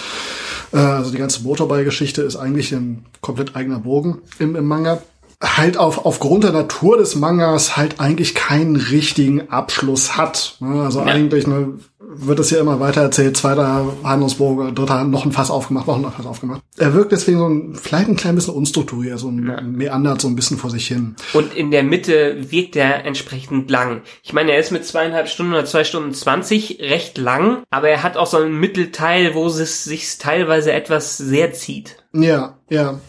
Äh, 0.72 0.76
also 0.76 1.10
die 1.10 1.18
ganze 1.18 1.42
Motorball-Geschichte 1.42 2.20
ist 2.20 2.36
eigentlich 2.36 2.72
ein 2.72 3.06
komplett 3.22 3.56
eigener 3.56 3.78
Bogen 3.78 4.18
im, 4.38 4.54
im 4.54 4.66
Manga 4.66 5.00
halt 5.42 5.76
auf, 5.76 6.04
aufgrund 6.04 6.44
der 6.44 6.52
Natur 6.52 6.98
des 6.98 7.14
Mangas 7.14 7.76
halt 7.76 8.00
eigentlich 8.00 8.34
keinen 8.34 8.76
richtigen 8.76 9.50
Abschluss 9.50 10.16
hat. 10.16 10.56
Ne? 10.60 10.82
Also 10.82 11.00
ja. 11.00 11.06
eigentlich 11.06 11.46
ne, 11.46 11.74
wird 12.10 12.38
es 12.38 12.50
ja 12.50 12.58
immer 12.58 12.80
weiter 12.80 13.02
erzählt, 13.02 13.36
zweiter 13.36 13.92
Handlungsbogen, 14.02 14.74
dritter 14.74 15.04
noch 15.04 15.26
ein 15.26 15.32
Fass 15.32 15.50
aufgemacht, 15.50 15.86
noch 15.86 16.02
ein 16.02 16.10
Fass 16.10 16.26
aufgemacht. 16.26 16.62
Er 16.78 16.94
wirkt 16.94 17.12
deswegen 17.12 17.38
so 17.38 17.48
ein, 17.48 17.74
vielleicht 17.74 18.08
ein 18.08 18.16
klein 18.16 18.34
bisschen 18.34 18.54
unstrukturiert, 18.54 19.18
so 19.18 19.28
ein 19.28 19.46
ja. 19.46 19.60
meandert 19.60 20.20
so 20.20 20.28
ein 20.28 20.34
bisschen 20.34 20.56
vor 20.56 20.70
sich 20.70 20.86
hin. 20.86 21.16
Und 21.34 21.54
in 21.54 21.70
der 21.70 21.82
Mitte 21.82 22.50
wirkt 22.50 22.76
er 22.76 23.04
entsprechend 23.04 23.70
lang. 23.70 24.00
Ich 24.22 24.32
meine, 24.32 24.52
er 24.52 24.58
ist 24.58 24.72
mit 24.72 24.86
zweieinhalb 24.86 25.28
Stunden 25.28 25.52
oder 25.52 25.66
zwei 25.66 25.84
Stunden 25.84 26.14
zwanzig 26.14 26.78
recht 26.80 27.18
lang, 27.18 27.62
aber 27.68 27.90
er 27.90 28.02
hat 28.02 28.16
auch 28.16 28.26
so 28.26 28.38
einen 28.38 28.58
Mittelteil, 28.58 29.34
wo 29.34 29.46
es 29.46 29.84
sich 29.84 30.16
teilweise 30.18 30.72
etwas 30.72 31.18
sehr 31.18 31.52
zieht. 31.52 31.96
Ja, 32.14 32.56
ja. 32.70 33.00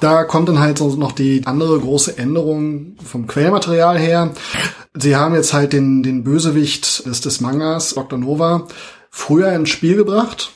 Da 0.00 0.24
kommt 0.24 0.48
dann 0.48 0.60
halt 0.60 0.78
so 0.78 0.94
noch 0.96 1.12
die 1.12 1.42
andere 1.46 1.78
große 1.78 2.18
Änderung 2.18 2.96
vom 3.04 3.26
Quellmaterial 3.26 3.98
her. 3.98 4.32
Sie 4.94 5.16
haben 5.16 5.34
jetzt 5.34 5.52
halt 5.52 5.72
den, 5.72 6.02
den 6.02 6.24
Bösewicht 6.24 7.06
des, 7.06 7.20
des 7.20 7.40
Mangas, 7.40 7.94
Dr. 7.94 8.18
Nova, 8.18 8.66
früher 9.10 9.52
ins 9.52 9.70
Spiel 9.70 9.96
gebracht 9.96 10.52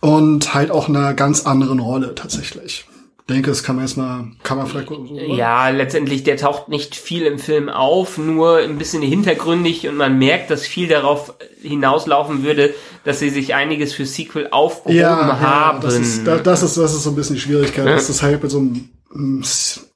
und 0.00 0.54
halt 0.54 0.70
auch 0.70 0.88
in 0.88 0.96
einer 0.96 1.14
ganz 1.14 1.46
anderen 1.46 1.80
Rolle 1.80 2.14
tatsächlich 2.14 2.86
denke, 3.30 3.50
das 3.50 3.62
kann 3.62 3.76
man 3.76 3.86
jetzt 3.86 3.96
mal, 3.96 4.28
kann 4.42 4.58
man 4.58 4.66
vielleicht. 4.66 4.88
So, 4.88 5.06
ja, 5.16 5.68
letztendlich, 5.70 6.22
der 6.24 6.36
taucht 6.36 6.68
nicht 6.68 6.96
viel 6.96 7.22
im 7.22 7.38
Film 7.38 7.68
auf, 7.68 8.18
nur 8.18 8.58
ein 8.58 8.78
bisschen 8.78 9.02
hintergründig 9.02 9.88
und 9.88 9.96
man 9.96 10.18
merkt, 10.18 10.50
dass 10.50 10.66
viel 10.66 10.88
darauf 10.88 11.34
hinauslaufen 11.62 12.42
würde, 12.42 12.74
dass 13.04 13.18
sie 13.18 13.30
sich 13.30 13.54
einiges 13.54 13.92
für 13.92 14.06
Sequel 14.06 14.48
aufgehoben 14.50 14.98
ja, 14.98 15.40
haben. 15.40 15.78
Ja, 15.78 15.82
das, 15.82 15.94
ist, 15.94 16.26
das, 16.26 16.62
ist, 16.62 16.76
das 16.76 16.94
ist 16.94 17.02
so 17.02 17.10
ein 17.10 17.16
bisschen 17.16 17.36
die 17.36 17.40
Schwierigkeit, 17.40 17.86
ja. 17.86 17.92
dass 17.92 18.08
das 18.08 18.22
halt 18.22 18.42
mit 18.42 18.50
so 18.50 18.58
einem 18.58 18.90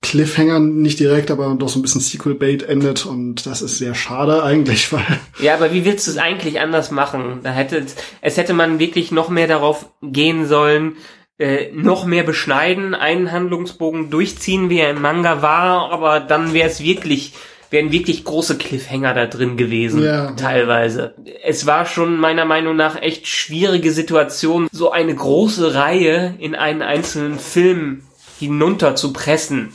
Cliffhanger 0.02 0.58
nicht 0.58 0.98
direkt, 0.98 1.30
aber 1.30 1.54
doch 1.56 1.68
so 1.68 1.78
ein 1.78 1.82
bisschen 1.82 2.00
Sequel-Bait 2.00 2.64
endet 2.64 3.06
und 3.06 3.46
das 3.46 3.62
ist 3.62 3.78
sehr 3.78 3.94
schade 3.94 4.42
eigentlich, 4.42 4.92
weil. 4.92 5.20
Ja, 5.40 5.54
aber 5.54 5.72
wie 5.72 5.84
willst 5.84 6.06
du 6.06 6.10
es 6.10 6.18
eigentlich 6.18 6.60
anders 6.60 6.90
machen? 6.90 7.40
Da 7.42 7.50
hätte, 7.52 7.84
es 8.20 8.36
hätte 8.36 8.54
man 8.54 8.78
wirklich 8.78 9.12
noch 9.12 9.28
mehr 9.28 9.46
darauf 9.46 9.86
gehen 10.02 10.46
sollen, 10.46 10.96
äh, 11.38 11.72
noch 11.72 12.06
mehr 12.06 12.22
beschneiden, 12.22 12.94
einen 12.94 13.32
Handlungsbogen 13.32 14.10
durchziehen, 14.10 14.70
wie 14.70 14.78
er 14.78 14.90
im 14.90 15.02
Manga 15.02 15.42
war, 15.42 15.90
aber 15.90 16.20
dann 16.20 16.52
wäre 16.52 16.68
es 16.68 16.80
wirklich, 16.80 17.32
wären 17.70 17.90
wirklich 17.90 18.24
große 18.24 18.56
Cliffhanger 18.56 19.14
da 19.14 19.26
drin 19.26 19.56
gewesen, 19.56 20.04
ja, 20.04 20.32
teilweise. 20.32 21.14
Es 21.42 21.66
war 21.66 21.86
schon 21.86 22.18
meiner 22.18 22.44
Meinung 22.44 22.76
nach 22.76 23.00
echt 23.00 23.26
schwierige 23.26 23.90
Situation, 23.90 24.68
so 24.70 24.92
eine 24.92 25.14
große 25.14 25.74
Reihe 25.74 26.36
in 26.38 26.54
einen 26.54 26.82
einzelnen 26.82 27.38
Film 27.38 28.02
hinunter 28.38 28.94
zu 28.94 29.12
pressen. 29.12 29.72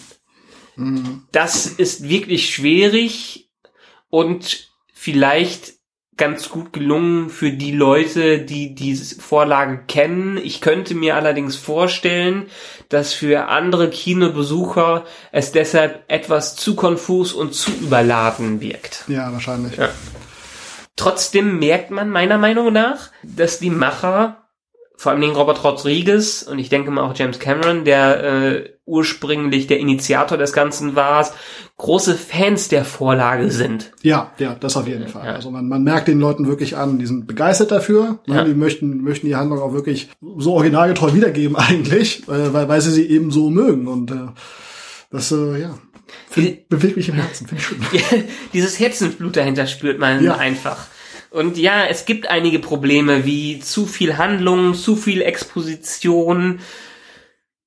Mhm. 0.77 1.23
Das 1.31 1.65
ist 1.65 2.07
wirklich 2.07 2.53
schwierig 2.53 3.49
und 4.09 4.69
vielleicht 4.93 5.78
ganz 6.19 6.49
gut 6.49 6.71
gelungen 6.73 7.31
für 7.31 7.51
die 7.51 7.71
Leute, 7.71 8.37
die 8.37 8.75
diese 8.75 9.19
Vorlage 9.19 9.79
kennen. 9.87 10.37
Ich 10.37 10.61
könnte 10.61 10.93
mir 10.93 11.15
allerdings 11.15 11.55
vorstellen, 11.55 12.45
dass 12.89 13.13
für 13.13 13.47
andere 13.47 13.89
Kinobesucher 13.89 15.05
es 15.31 15.51
deshalb 15.51 16.03
etwas 16.07 16.55
zu 16.55 16.75
konfus 16.75 17.33
und 17.33 17.55
zu 17.55 17.71
überladen 17.71 18.61
wirkt. 18.61 19.05
Ja, 19.07 19.31
wahrscheinlich. 19.33 19.77
Ja. 19.77 19.89
Trotzdem 20.95 21.57
merkt 21.59 21.91
man 21.91 22.09
meiner 22.09 22.37
Meinung 22.37 22.73
nach, 22.73 23.09
dass 23.23 23.59
die 23.59 23.69
Macher 23.69 24.38
vor 24.99 25.13
allem 25.13 25.23
Robert 25.23 25.63
Rodriguez 25.63 26.43
und 26.43 26.59
ich 26.59 26.67
denke 26.67 26.91
mal 26.91 27.03
auch 27.03 27.15
James 27.15 27.39
Cameron, 27.39 27.85
der 27.85 28.21
äh, 28.21 28.69
ursprünglich 28.85 29.65
der 29.65 29.79
Initiator 29.79 30.37
des 30.37 30.51
Ganzen 30.51 30.93
war, 30.97 31.25
große 31.77 32.15
Fans 32.15 32.67
der 32.67 32.83
Vorlage 32.83 33.49
sind. 33.49 33.93
Ja, 34.01 34.33
ja, 34.39 34.55
das 34.59 34.75
auf 34.75 34.89
jeden 34.89 35.07
Fall. 35.07 35.25
Ja. 35.25 35.35
Also 35.35 35.51
man, 35.51 35.69
man 35.69 35.85
merkt 35.85 36.09
den 36.09 36.19
Leuten 36.19 36.47
wirklich 36.47 36.75
an, 36.75 36.99
die 36.99 37.05
sind 37.05 37.27
begeistert 37.27 37.71
dafür. 37.71 38.19
Ne? 38.27 38.35
Ja. 38.35 38.43
Die 38.43 38.53
möchten, 38.53 39.01
möchten 39.01 39.27
die 39.27 39.37
Handlung 39.37 39.61
auch 39.61 39.71
wirklich 39.71 40.09
so 40.37 40.55
originalgetreu 40.55 41.13
wiedergeben 41.13 41.55
eigentlich, 41.55 42.27
äh, 42.27 42.53
weil, 42.53 42.67
weil 42.67 42.81
sie 42.81 42.91
sie 42.91 43.09
eben 43.09 43.31
so 43.31 43.49
mögen. 43.49 43.87
Und 43.87 44.11
äh, 44.11 44.27
das, 45.11 45.31
äh, 45.31 45.61
ja, 45.61 45.79
bewegt 46.67 46.97
mich 46.97 47.07
im 47.07 47.15
Herzen, 47.15 47.47
finde 47.47 47.63
ich 47.63 47.67
schön. 47.67 48.23
Dieses 48.51 48.77
Herzensblut 48.77 49.37
dahinter 49.37 49.65
spürt 49.65 49.97
man 49.97 50.21
ja. 50.21 50.35
einfach. 50.35 50.87
Und 51.31 51.57
ja, 51.57 51.85
es 51.85 52.05
gibt 52.05 52.27
einige 52.27 52.59
Probleme 52.59 53.25
wie 53.25 53.59
zu 53.59 53.85
viel 53.85 54.17
Handlung, 54.17 54.73
zu 54.73 54.95
viel 54.95 55.21
Exposition, 55.21 56.59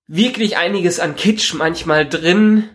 wirklich 0.09 0.57
einiges 0.57 0.99
an 0.99 1.15
Kitsch 1.15 1.55
manchmal 1.55 2.09
drin, 2.09 2.69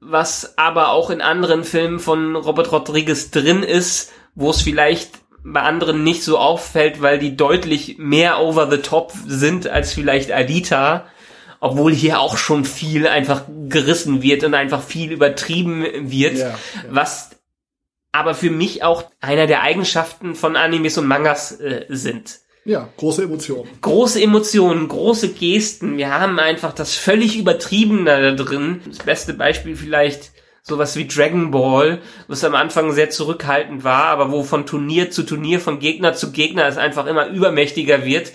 was 0.00 0.58
aber 0.58 0.90
auch 0.90 1.10
in 1.10 1.20
anderen 1.20 1.64
Filmen 1.64 1.98
von 1.98 2.36
Robert 2.36 2.72
Rodriguez 2.72 3.30
drin 3.30 3.62
ist, 3.62 4.12
wo 4.34 4.50
es 4.50 4.60
vielleicht 4.60 5.22
bei 5.44 5.62
anderen 5.62 6.04
nicht 6.04 6.22
so 6.22 6.38
auffällt, 6.38 7.00
weil 7.00 7.18
die 7.18 7.36
deutlich 7.36 7.96
mehr 7.98 8.40
over 8.40 8.70
the 8.70 8.78
top 8.78 9.12
sind 9.26 9.66
als 9.66 9.92
vielleicht 9.92 10.30
Alita, 10.30 11.06
obwohl 11.58 11.92
hier 11.92 12.20
auch 12.20 12.36
schon 12.36 12.64
viel 12.64 13.06
einfach 13.06 13.44
gerissen 13.68 14.22
wird 14.22 14.44
und 14.44 14.54
einfach 14.54 14.82
viel 14.82 15.10
übertrieben 15.10 15.84
wird, 16.10 16.38
ja, 16.38 16.48
ja. 16.48 16.58
was 16.90 17.30
aber 18.12 18.34
für 18.34 18.50
mich 18.50 18.82
auch 18.82 19.04
einer 19.20 19.46
der 19.46 19.62
Eigenschaften 19.62 20.34
von 20.34 20.56
Animes 20.56 20.98
und 20.98 21.06
Mangas 21.06 21.58
äh, 21.60 21.86
sind. 21.88 22.40
Ja, 22.64 22.88
große 22.96 23.24
Emotionen. 23.24 23.68
Große 23.80 24.22
Emotionen, 24.22 24.86
große 24.86 25.30
Gesten. 25.30 25.96
Wir 25.96 26.10
haben 26.10 26.38
einfach 26.38 26.72
das 26.72 26.94
völlig 26.94 27.36
Übertriebene 27.36 28.04
da 28.04 28.44
drin. 28.44 28.80
Das 28.86 28.98
beste 28.98 29.34
Beispiel 29.34 29.74
vielleicht 29.74 30.31
sowas 30.64 30.94
wie 30.94 31.08
Dragon 31.08 31.50
Ball, 31.50 32.00
was 32.28 32.44
am 32.44 32.54
Anfang 32.54 32.92
sehr 32.92 33.10
zurückhaltend 33.10 33.82
war, 33.82 34.04
aber 34.04 34.30
wo 34.30 34.44
von 34.44 34.64
Turnier 34.64 35.10
zu 35.10 35.24
Turnier, 35.24 35.58
von 35.58 35.80
Gegner 35.80 36.14
zu 36.14 36.30
Gegner 36.30 36.66
es 36.66 36.76
einfach 36.76 37.06
immer 37.06 37.26
übermächtiger 37.26 38.04
wird. 38.04 38.30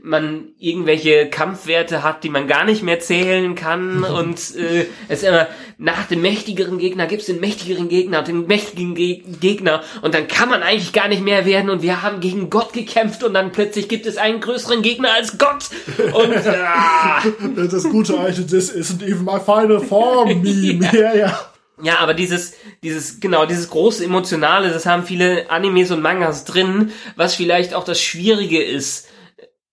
Man 0.00 0.50
irgendwelche 0.60 1.28
Kampfwerte 1.28 2.04
hat, 2.04 2.22
die 2.22 2.28
man 2.28 2.46
gar 2.46 2.64
nicht 2.64 2.84
mehr 2.84 3.00
zählen 3.00 3.56
kann 3.56 4.04
und 4.18 4.54
äh, 4.54 4.86
es 5.08 5.24
immer 5.24 5.48
nach 5.76 6.06
dem 6.06 6.22
mächtigeren 6.22 6.78
Gegner 6.78 7.08
gibt's 7.08 7.26
den 7.26 7.40
mächtigeren 7.40 7.88
Gegner 7.88 8.20
und 8.20 8.28
den 8.28 8.46
mächtigen 8.46 8.94
Ge 8.94 9.22
Gegner 9.40 9.82
und 10.02 10.14
dann 10.14 10.28
kann 10.28 10.48
man 10.48 10.62
eigentlich 10.62 10.92
gar 10.92 11.08
nicht 11.08 11.24
mehr 11.24 11.46
werden 11.46 11.68
und 11.68 11.82
wir 11.82 12.02
haben 12.02 12.20
gegen 12.20 12.48
Gott 12.48 12.72
gekämpft 12.72 13.24
und 13.24 13.34
dann 13.34 13.50
plötzlich 13.50 13.88
gibt 13.88 14.06
es 14.06 14.18
einen 14.18 14.40
größeren 14.40 14.82
Gegner 14.82 15.12
als 15.14 15.36
Gott 15.36 15.70
und 16.12 16.36
ah. 16.46 17.22
das 17.56 17.82
gute 17.90 18.18
alte 18.18 18.46
This 18.46 18.72
isn't 18.72 19.02
even 19.02 19.24
my 19.24 19.40
final 19.40 19.80
form 19.80 20.42
Meme. 20.42 20.88
ja, 20.92 21.14
ja. 21.14 21.14
ja. 21.14 21.51
Ja, 21.82 21.98
aber 21.98 22.14
dieses, 22.14 22.54
dieses, 22.84 23.18
genau, 23.18 23.44
dieses 23.44 23.68
große 23.68 24.04
Emotionale, 24.04 24.70
das 24.70 24.86
haben 24.86 25.04
viele 25.04 25.50
Animes 25.50 25.90
und 25.90 26.00
Mangas 26.00 26.44
drin, 26.44 26.92
was 27.16 27.34
vielleicht 27.34 27.74
auch 27.74 27.82
das 27.82 28.00
Schwierige 28.00 28.62
ist, 28.62 29.08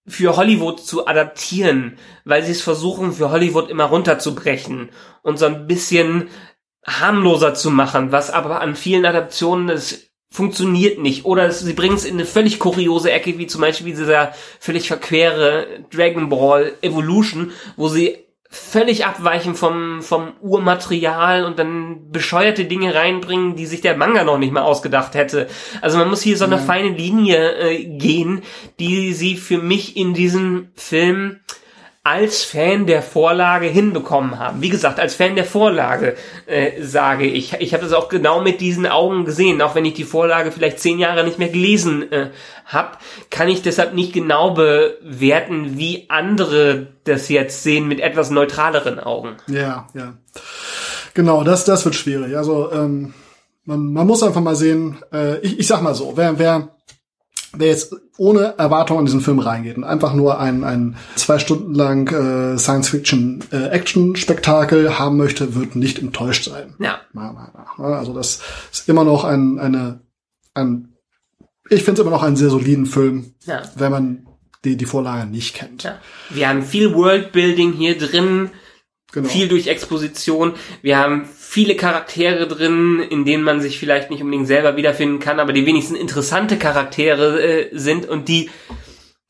für 0.07 0.35
Hollywood 0.35 0.83
zu 0.83 1.05
adaptieren, 1.05 1.99
weil 2.25 2.43
sie 2.43 2.51
es 2.51 2.63
versuchen, 2.63 3.13
für 3.13 3.29
Hollywood 3.29 3.69
immer 3.69 3.83
runterzubrechen 3.83 4.89
und 5.21 5.37
so 5.37 5.45
ein 5.45 5.67
bisschen 5.67 6.29
harmloser 6.83 7.53
zu 7.53 7.69
machen, 7.69 8.11
was 8.11 8.31
aber 8.31 8.61
an 8.61 8.75
vielen 8.75 9.05
Adaptionen 9.05 9.69
es 9.69 10.09
funktioniert 10.31 10.99
nicht. 10.99 11.25
Oder 11.25 11.51
sie 11.51 11.73
bringen 11.73 11.95
es 11.95 12.05
in 12.05 12.15
eine 12.15 12.25
völlig 12.25 12.59
kuriose 12.59 13.11
Ecke, 13.11 13.37
wie 13.37 13.47
zum 13.47 13.61
Beispiel 13.61 13.95
dieser 13.95 14.33
völlig 14.59 14.87
verquere 14.87 15.67
Dragon 15.91 16.29
Ball 16.29 16.73
Evolution, 16.81 17.51
wo 17.75 17.87
sie 17.87 18.17
völlig 18.51 19.05
abweichen 19.05 19.53
vom, 19.53 20.01
vom 20.01 20.33
Urmaterial 20.41 21.45
und 21.45 21.59
dann 21.59 22.11
bescheuerte 22.11 22.65
Dinge 22.65 22.95
reinbringen, 22.95 23.55
die 23.55 23.67
sich 23.67 23.81
der 23.81 23.95
Manga 23.95 24.23
noch 24.23 24.39
nicht 24.39 24.51
mal 24.51 24.63
ausgedacht 24.63 25.13
hätte. 25.13 25.47
Also 25.81 25.99
man 25.99 26.09
muss 26.09 26.23
hier 26.23 26.35
so 26.35 26.45
eine 26.45 26.55
ja. 26.55 26.61
feine 26.61 26.89
Linie 26.89 27.51
äh, 27.59 27.85
gehen, 27.85 28.41
die 28.79 29.13
sie 29.13 29.37
für 29.37 29.59
mich 29.59 29.95
in 29.95 30.15
diesem 30.15 30.69
Film 30.73 31.41
als 32.09 32.43
Fan 32.43 32.87
der 32.87 33.03
Vorlage 33.03 33.67
hinbekommen 33.67 34.39
haben. 34.39 34.63
Wie 34.63 34.69
gesagt, 34.69 34.99
als 34.99 35.13
Fan 35.13 35.35
der 35.35 35.45
Vorlage 35.45 36.15
äh, 36.47 36.81
sage 36.81 37.27
ich, 37.27 37.53
ich 37.59 37.73
habe 37.75 37.83
das 37.83 37.93
auch 37.93 38.09
genau 38.09 38.41
mit 38.41 38.61
diesen 38.61 38.87
Augen 38.87 39.25
gesehen, 39.25 39.61
auch 39.61 39.75
wenn 39.75 39.85
ich 39.85 39.93
die 39.93 40.05
Vorlage 40.05 40.51
vielleicht 40.51 40.79
zehn 40.79 40.97
Jahre 40.97 41.23
nicht 41.23 41.37
mehr 41.37 41.49
gelesen 41.49 42.11
äh, 42.11 42.31
habe, 42.65 42.97
kann 43.29 43.47
ich 43.47 43.61
deshalb 43.61 43.93
nicht 43.93 44.11
genau 44.11 44.55
bewerten, 44.55 45.77
wie 45.77 46.07
andere 46.09 46.87
das 47.03 47.29
jetzt 47.29 47.61
sehen 47.61 47.87
mit 47.87 47.99
etwas 47.99 48.31
neutraleren 48.31 48.99
Augen. 48.99 49.35
Ja, 49.45 49.87
ja. 49.93 50.13
Genau, 51.13 51.43
das, 51.43 51.63
das 51.63 51.85
wird 51.85 51.93
schwierig. 51.93 52.35
Also 52.35 52.71
ähm, 52.71 53.13
man, 53.65 53.93
man 53.93 54.07
muss 54.07 54.23
einfach 54.23 54.41
mal 54.41 54.55
sehen, 54.55 54.97
äh, 55.13 55.37
ich, 55.41 55.59
ich 55.59 55.67
sag 55.67 55.83
mal 55.83 55.93
so, 55.93 56.13
wer, 56.15 56.39
wer 56.39 56.69
wer 57.53 57.67
jetzt 57.69 57.95
ohne 58.17 58.55
Erwartung 58.57 58.99
an 58.99 59.05
diesen 59.05 59.21
Film 59.21 59.39
reingeht 59.39 59.77
und 59.77 59.83
einfach 59.83 60.13
nur 60.13 60.39
ein, 60.39 60.63
ein 60.63 60.95
zwei 61.15 61.39
Stunden 61.39 61.73
lang 61.73 62.07
äh, 62.09 62.57
Science-Fiction-Action-Spektakel 62.57 64.87
äh, 64.87 64.91
haben 64.91 65.17
möchte, 65.17 65.55
wird 65.55 65.75
nicht 65.75 65.99
enttäuscht 65.99 66.49
sein. 66.49 66.75
Ja. 66.79 66.99
Also 67.77 68.13
das 68.13 68.41
ist 68.71 68.89
immer 68.89 69.03
noch 69.03 69.23
ein, 69.23 69.59
eine, 69.59 70.01
ein, 70.53 70.95
ich 71.69 71.83
finde 71.83 72.01
es 72.01 72.07
immer 72.07 72.15
noch 72.15 72.23
einen 72.23 72.35
sehr 72.35 72.49
soliden 72.49 72.85
Film, 72.85 73.33
Ja. 73.45 73.61
wenn 73.75 73.91
man 73.91 74.25
die, 74.65 74.75
die 74.75 74.85
Vorlage 74.85 75.29
nicht 75.29 75.55
kennt. 75.55 75.83
Ja. 75.83 75.99
Wir 76.29 76.49
haben 76.49 76.63
viel 76.63 76.93
Worldbuilding 76.93 77.73
hier 77.73 77.97
drin, 77.97 78.49
Genau. 79.11 79.27
viel 79.27 79.47
durch 79.47 79.67
Exposition. 79.67 80.53
Wir 80.83 80.99
haben 80.99 81.27
viele 81.35 81.75
Charaktere 81.75 82.47
drin, 82.47 82.99
in 82.99 83.25
denen 83.25 83.43
man 83.43 83.59
sich 83.59 83.79
vielleicht 83.79 84.11
nicht 84.11 84.21
unbedingt 84.21 84.45
selber 84.45 84.75
wiederfinden 84.75 85.19
kann, 85.19 85.39
aber 85.39 85.51
die 85.51 85.65
wenigsten 85.65 85.95
interessante 85.95 86.57
Charaktere 86.57 87.41
äh, 87.41 87.69
sind 87.71 88.07
und 88.07 88.27
die 88.27 88.51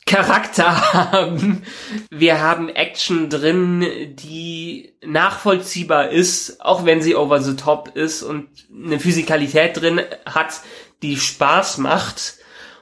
Charakter 0.05 0.93
haben. 1.13 1.63
Wir 2.09 2.41
haben 2.41 2.67
Action 2.67 3.29
drin, 3.29 4.15
die 4.15 4.93
nachvollziehbar 5.05 6.09
ist, 6.09 6.59
auch 6.59 6.83
wenn 6.83 7.01
sie 7.01 7.15
over 7.15 7.41
the 7.41 7.55
top 7.55 7.95
ist 7.95 8.23
und 8.23 8.49
eine 8.73 8.99
Physikalität 8.99 9.79
drin 9.79 10.01
hat, 10.25 10.61
die 11.03 11.15
Spaß 11.15 11.77
macht. 11.77 12.35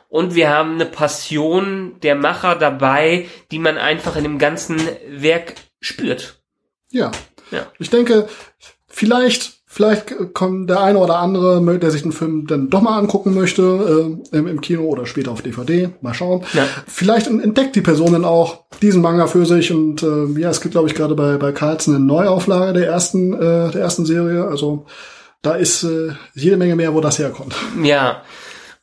Und 0.10 0.36
wir 0.36 0.50
haben 0.50 0.76
eine 0.76 0.86
Passion 0.86 2.00
der 2.02 2.16
Macher 2.16 2.56
dabei, 2.56 3.28
die 3.52 3.60
man 3.60 3.78
einfach 3.78 4.16
in 4.16 4.24
dem 4.24 4.40
ganzen 4.40 4.80
Werk 5.10 5.56
spürt. 5.82 6.37
Ja. 6.92 7.12
Ja. 7.52 7.68
Ich 7.80 7.90
denke, 7.90 8.28
vielleicht, 8.88 9.54
vielleicht 9.66 10.34
kommt 10.34 10.70
der 10.70 10.82
eine 10.82 11.00
oder 11.00 11.20
andere, 11.20 11.80
der 11.80 11.92
sich 11.92 12.02
den 12.02 12.12
Film 12.12 12.48
dann 12.48 12.70
doch 12.70 12.82
mal 12.82 12.98
angucken 12.98 13.34
möchte, 13.34 14.18
äh, 14.32 14.38
im, 14.38 14.48
im 14.48 14.62
Kino 14.62 14.84
oder 14.84 15.06
später 15.06 15.32
auf 15.32 15.42
DVD. 15.42 15.90
Mal 16.02 16.14
schauen. 16.14 16.44
Ja. 16.54 16.68
Vielleicht 16.88 17.28
entdeckt 17.28 17.76
die 17.76 17.82
Person 17.82 18.14
dann 18.14 18.26
auch 18.26 18.66
diesen 18.82 19.02
Manga 19.02 19.28
für 19.28 19.46
sich 19.46 19.72
und 19.72 20.04
äh, 20.04 20.40
ja, 20.40 20.50
es 20.50 20.62
gibt, 20.62 20.74
glaube 20.74 20.88
ich, 20.88 20.96
gerade 20.96 21.16
bei, 21.16 21.38
bei 21.38 21.52
Carlsen 21.52 21.96
eine 21.96 22.04
Neuauflage 22.04 22.74
der 22.74 22.88
ersten, 22.88 23.34
äh, 23.34 23.72
der 23.72 23.82
ersten 23.82 24.06
Serie. 24.06 24.46
Also 24.46 24.86
da 25.42 25.54
ist 25.56 25.84
äh, 25.84 26.10
jede 26.34 26.58
Menge 26.58 26.76
mehr, 26.76 26.94
wo 26.94 27.02
das 27.02 27.20
herkommt. 27.20 27.56
Ja. 27.84 28.24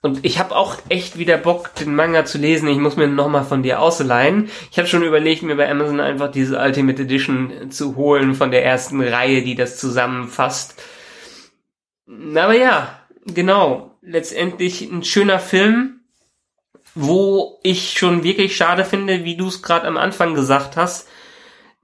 Und 0.05 0.23
ich 0.23 0.39
habe 0.39 0.55
auch 0.55 0.77
echt 0.91 1.17
wieder 1.17 1.39
Bock, 1.39 1.75
den 1.77 1.95
Manga 1.95 2.27
zu 2.27 2.37
lesen. 2.37 2.69
Ich 2.69 2.77
muss 2.77 2.97
mir 2.97 3.09
nochmal 3.09 3.43
von 3.43 3.63
dir 3.63 3.81
ausleihen. 3.81 4.51
Ich 4.71 4.77
habe 4.77 4.87
schon 4.87 5.03
überlegt, 5.03 5.43
mir 5.43 5.57
bei 5.57 5.71
Amazon 5.71 5.99
einfach 5.99 6.31
diese 6.31 6.59
Ultimate 6.59 7.01
Edition 7.01 7.71
zu 7.71 7.97
holen 7.97 8.35
von 8.35 8.51
der 8.51 8.63
ersten 8.63 9.01
Reihe, 9.01 9.41
die 9.41 9.55
das 9.55 9.79
zusammenfasst. 9.79 10.79
Aber 12.07 12.55
ja, 12.55 13.01
genau. 13.25 13.97
Letztendlich 14.03 14.83
ein 14.83 15.05
schöner 15.05 15.39
Film, 15.39 16.01
wo 16.95 17.59
ich 17.63 17.99
schon 17.99 18.25
wirklich 18.25 18.55
schade 18.55 18.85
finde, 18.85 19.25
wie 19.25 19.39
du 19.39 19.47
es 19.47 19.63
gerade 19.63 19.87
am 19.87 19.97
Anfang 19.97 20.35
gesagt 20.35 20.77
hast, 20.77 21.09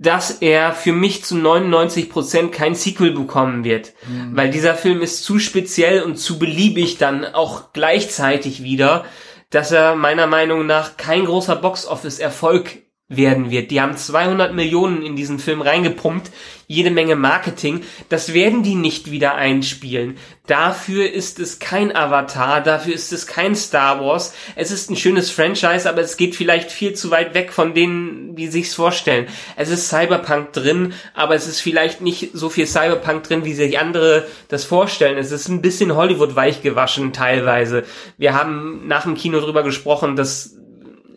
dass 0.01 0.31
er 0.41 0.73
für 0.73 0.93
mich 0.93 1.25
zu 1.25 1.37
99% 1.37 2.49
kein 2.49 2.75
Sequel 2.75 3.13
bekommen 3.13 3.65
wird. 3.65 3.93
Weil 4.35 4.51
dieser 4.51 4.75
Film 4.75 5.03
ist 5.03 5.23
zu 5.23 5.39
speziell 5.39 6.03
und 6.03 6.17
zu 6.17 6.39
beliebig 6.39 6.97
dann 6.97 7.27
auch 7.27 7.75
gleichzeitig 7.75 8.63
wieder, 8.63 9.05
dass 9.51 9.73
er 9.73 9.97
meiner 9.97 10.27
Meinung 10.27 10.65
nach 10.65 10.97
kein 10.97 11.27
großer 11.27 11.55
Box-Office-Erfolg 11.57 12.79
werden 13.11 13.51
wird. 13.51 13.73
Die 13.73 13.81
haben 13.81 13.97
200 13.97 14.55
Millionen 14.55 15.03
in 15.03 15.17
diesen 15.17 15.41
Film 15.41 15.61
reingepumpt, 15.61 16.31
jede 16.69 16.93
Menge 16.93 17.17
Marketing. 17.17 17.83
Das 18.09 18.33
werden 18.33 18.63
die 18.63 18.77
nicht 18.77 19.11
wieder 19.11 19.35
einspielen. 19.35 20.17
Dafür 20.47 21.13
ist 21.13 21.41
es 21.41 21.59
kein 21.59 21.95
Avatar, 21.95 22.61
dafür 22.61 22.95
ist 22.95 23.13
es 23.13 23.27
kein 23.27 23.57
Star 23.57 24.01
Wars. 24.01 24.33
Es 24.55 24.71
ist 24.71 24.91
ein 24.91 24.97
schönes 24.97 25.29
Franchise, 25.31 25.89
aber 25.89 26.03
es 26.03 26.17
geht 26.17 26.37
vielleicht 26.37 26.71
viel 26.71 26.95
zu 26.95 27.11
weit 27.11 27.35
weg 27.35 27.53
von 27.53 27.75
denen, 27.75 28.37
die 28.37 28.47
sich's 28.47 28.75
vorstellen. 28.75 29.27
Es 29.57 29.71
ist 29.71 29.89
Cyberpunk 29.89 30.53
drin, 30.53 30.93
aber 31.13 31.35
es 31.35 31.49
ist 31.49 31.61
vielleicht 31.61 32.03
nicht 32.03 32.31
so 32.33 32.49
viel 32.49 32.69
Cyberpunk 32.69 33.25
drin, 33.25 33.45
wie 33.45 33.55
sich 33.55 33.81
andere 33.81 34.29
das 34.47 34.63
vorstellen. 34.65 35.19
Es 35.19 35.33
ist 35.33 35.49
ein 35.49 35.63
bisschen 35.63 35.97
Hollywood 35.97 36.37
weichgewaschen 36.37 37.13
teilweise. 37.13 37.83
Wir 38.19 38.35
haben 38.35 38.87
nach 38.87 39.03
dem 39.03 39.17
Kino 39.17 39.41
drüber 39.41 39.65
gesprochen, 39.65 40.15
dass 40.15 40.61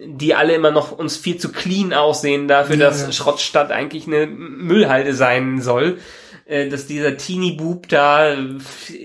die 0.06 0.36
alle 0.36 0.54
immer 0.54 0.72
noch 0.72 0.92
uns 0.92 1.18
viel 1.18 1.38
zu 1.38 1.52
clean 1.52 1.94
aussehen 1.94 2.48
dafür, 2.48 2.78
Ja, 2.78 2.88
dass 2.88 3.02
ja. 3.02 3.12
Schrottstadt 3.12 3.72
eigentlich 3.72 4.08
eine 4.08 4.28
Müllhalde 4.28 5.13
sein 5.13 5.62
soll. 5.62 5.98
Äh, 6.46 6.68
Dass 6.68 6.88
dieser 6.88 7.16
Teenie-Bub 7.16 7.88
da 7.88 8.36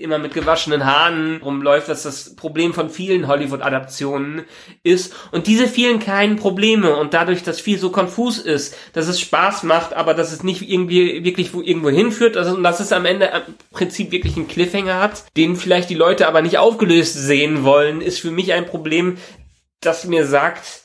immer 0.01 0.17
mit 0.17 0.33
gewaschenen 0.33 0.85
Haaren 0.85 1.39
rumläuft, 1.41 1.87
dass 1.87 2.03
das 2.03 2.35
Problem 2.35 2.73
von 2.73 2.89
vielen 2.89 3.27
Hollywood-Adaptionen 3.27 4.43
ist. 4.83 5.15
Und 5.31 5.47
diese 5.47 5.67
vielen 5.67 5.99
kleinen 5.99 6.35
Probleme 6.35 6.97
und 6.97 7.13
dadurch, 7.13 7.41
dass 7.41 7.61
viel 7.61 7.79
so 7.79 7.91
konfus 7.91 8.39
ist, 8.39 8.75
dass 8.91 9.07
es 9.07 9.21
Spaß 9.21 9.63
macht, 9.63 9.93
aber 9.93 10.13
dass 10.13 10.33
es 10.33 10.43
nicht 10.43 10.69
irgendwie 10.69 11.23
wirklich 11.23 11.53
wo 11.53 11.61
irgendwo 11.61 11.89
hinführt, 11.89 12.35
also, 12.35 12.55
und 12.55 12.63
dass 12.63 12.81
es 12.81 12.91
am 12.91 13.05
Ende 13.05 13.27
im 13.27 13.55
Prinzip 13.71 14.11
wirklich 14.11 14.35
einen 14.35 14.49
Cliffhanger 14.49 14.99
hat, 14.99 15.23
den 15.37 15.55
vielleicht 15.55 15.89
die 15.89 15.95
Leute 15.95 16.27
aber 16.27 16.41
nicht 16.41 16.57
aufgelöst 16.57 17.13
sehen 17.13 17.63
wollen, 17.63 18.01
ist 18.01 18.19
für 18.19 18.31
mich 18.31 18.51
ein 18.51 18.65
Problem, 18.65 19.17
das 19.79 20.03
mir 20.03 20.25
sagt, 20.25 20.83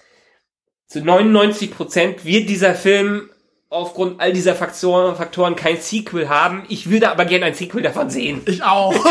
zu 0.94 1.00
99 1.00 1.72
Prozent 1.72 2.24
wird 2.24 2.48
dieser 2.48 2.72
Film 2.76 3.28
aufgrund 3.68 4.20
all 4.20 4.32
dieser 4.32 4.54
Faktoren, 4.54 5.16
Faktoren 5.16 5.56
kein 5.56 5.80
Sequel 5.80 6.28
haben. 6.28 6.62
Ich 6.68 6.88
würde 6.88 7.10
aber 7.10 7.24
gerne 7.24 7.46
ein 7.46 7.54
Sequel 7.54 7.82
davon 7.82 8.10
sehen. 8.10 8.42
Ich 8.46 8.62
auch. 8.62 8.94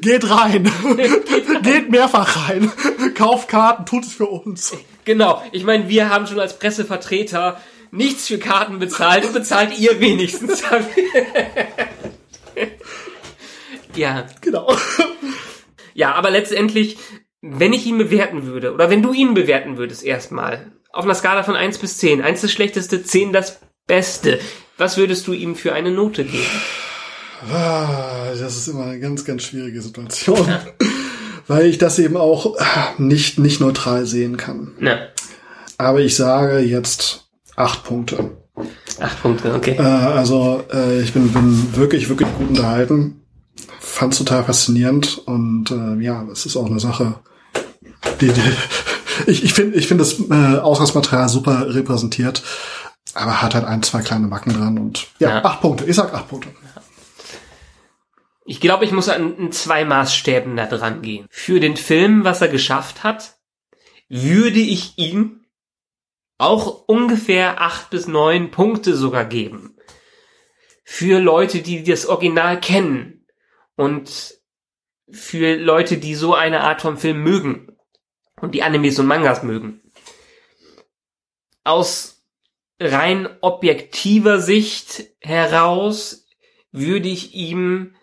Geht 0.00 0.30
rein. 0.30 0.70
Geht 1.62 1.90
mehrfach 1.90 2.48
rein. 2.48 2.70
Kauft 3.16 3.48
Karten, 3.48 3.84
tut 3.84 4.04
es 4.04 4.12
für 4.12 4.26
uns. 4.26 4.76
Genau. 5.04 5.42
Ich 5.50 5.64
meine, 5.64 5.88
wir 5.88 6.08
haben 6.08 6.28
schon 6.28 6.38
als 6.38 6.56
Pressevertreter 6.56 7.60
nichts 7.90 8.28
für 8.28 8.38
Karten 8.38 8.78
bezahlt. 8.78 9.32
Bezahlt 9.32 9.76
ihr 9.76 9.98
wenigstens. 9.98 10.62
ja. 13.96 14.24
Genau. 14.40 14.72
Ja, 15.94 16.12
aber 16.14 16.30
letztendlich, 16.30 16.96
wenn 17.46 17.72
ich 17.72 17.84
ihn 17.86 17.98
bewerten 17.98 18.46
würde, 18.46 18.72
oder 18.72 18.88
wenn 18.90 19.02
du 19.02 19.12
ihn 19.12 19.34
bewerten 19.34 19.76
würdest 19.76 20.02
erstmal, 20.04 20.72
auf 20.92 21.04
einer 21.04 21.14
Skala 21.14 21.42
von 21.42 21.56
1 21.56 21.78
bis 21.78 21.98
10, 21.98 22.22
1 22.22 22.40
das 22.40 22.52
Schlechteste, 22.52 23.02
10 23.02 23.32
das 23.32 23.60
Beste, 23.86 24.38
was 24.78 24.96
würdest 24.96 25.26
du 25.26 25.32
ihm 25.32 25.54
für 25.54 25.72
eine 25.74 25.90
Note 25.90 26.24
geben? 26.24 26.44
Ah, 27.52 28.30
Das 28.38 28.56
ist 28.56 28.68
immer 28.68 28.84
eine 28.84 29.00
ganz, 29.00 29.24
ganz 29.24 29.42
schwierige 29.42 29.82
Situation. 29.82 30.46
Weil 31.46 31.66
ich 31.66 31.76
das 31.76 31.98
eben 31.98 32.16
auch 32.16 32.56
nicht, 32.98 33.38
nicht 33.38 33.60
neutral 33.60 34.06
sehen 34.06 34.38
kann. 34.38 34.72
Na, 34.78 34.98
Aber 35.76 36.00
ich 36.00 36.16
sage 36.16 36.60
jetzt 36.60 37.26
acht 37.54 37.84
Punkte. 37.84 38.38
acht 38.98 39.20
Punkte, 39.20 39.52
okay. 39.54 39.76
Äh, 39.78 39.82
also 39.82 40.64
äh, 40.72 41.02
ich 41.02 41.12
bin, 41.12 41.30
bin 41.32 41.76
wirklich, 41.76 42.08
wirklich 42.08 42.28
gut 42.38 42.48
unterhalten. 42.48 43.20
Fand's 43.78 44.16
total 44.18 44.44
faszinierend 44.44 45.18
und 45.26 45.70
äh, 45.70 46.02
ja, 46.02 46.26
es 46.32 46.46
ist 46.46 46.56
auch 46.56 46.66
eine 46.70 46.80
Sache, 46.80 47.16
die, 48.20 48.28
die 48.28 48.42
ich, 49.26 49.44
ich 49.44 49.54
finde 49.54 49.76
ich 49.78 49.86
finde 49.86 50.04
das 50.04 50.18
äh, 50.28 50.58
Ausgangsmaterial 50.60 51.28
super 51.28 51.74
repräsentiert, 51.74 52.42
aber 53.14 53.40
hat 53.42 53.54
halt 53.54 53.64
ein, 53.64 53.82
zwei 53.82 54.02
kleine 54.02 54.26
Macken 54.26 54.52
dran 54.54 54.78
und 54.78 55.06
ja, 55.18 55.30
Ja. 55.36 55.44
acht 55.44 55.60
Punkte. 55.60 55.84
Ich 55.84 55.96
sag 55.96 56.12
acht 56.12 56.28
Punkte. 56.28 56.50
Ich 58.46 58.60
glaube, 58.60 58.84
ich 58.84 58.92
muss 58.92 59.08
an 59.08 59.52
zwei 59.52 59.84
Maßstäben 59.86 60.56
da 60.56 60.66
dran 60.66 61.00
gehen. 61.00 61.26
Für 61.30 61.60
den 61.60 61.76
Film, 61.78 62.24
was 62.24 62.42
er 62.42 62.48
geschafft 62.48 63.02
hat, 63.02 63.36
würde 64.08 64.58
ich 64.60 64.98
ihm 64.98 65.46
auch 66.36 66.84
ungefähr 66.86 67.62
acht 67.62 67.88
bis 67.90 68.06
neun 68.06 68.50
Punkte 68.50 68.96
sogar 68.96 69.24
geben. 69.24 69.76
Für 70.84 71.20
Leute, 71.20 71.62
die 71.62 71.84
das 71.84 72.04
Original 72.06 72.60
kennen 72.60 73.26
und 73.76 74.34
für 75.10 75.56
Leute, 75.56 75.96
die 75.96 76.14
so 76.14 76.34
eine 76.34 76.60
Art 76.60 76.82
von 76.82 76.98
Film 76.98 77.22
mögen 77.22 77.73
und 78.44 78.54
die 78.54 78.62
Animes 78.62 78.98
und 78.98 79.06
Mangas 79.06 79.42
mögen. 79.42 79.80
Aus 81.64 82.22
rein 82.78 83.28
objektiver 83.40 84.38
Sicht 84.38 85.04
heraus 85.20 86.26
würde 86.70 87.08
ich 87.08 87.34
ihm 87.34 87.96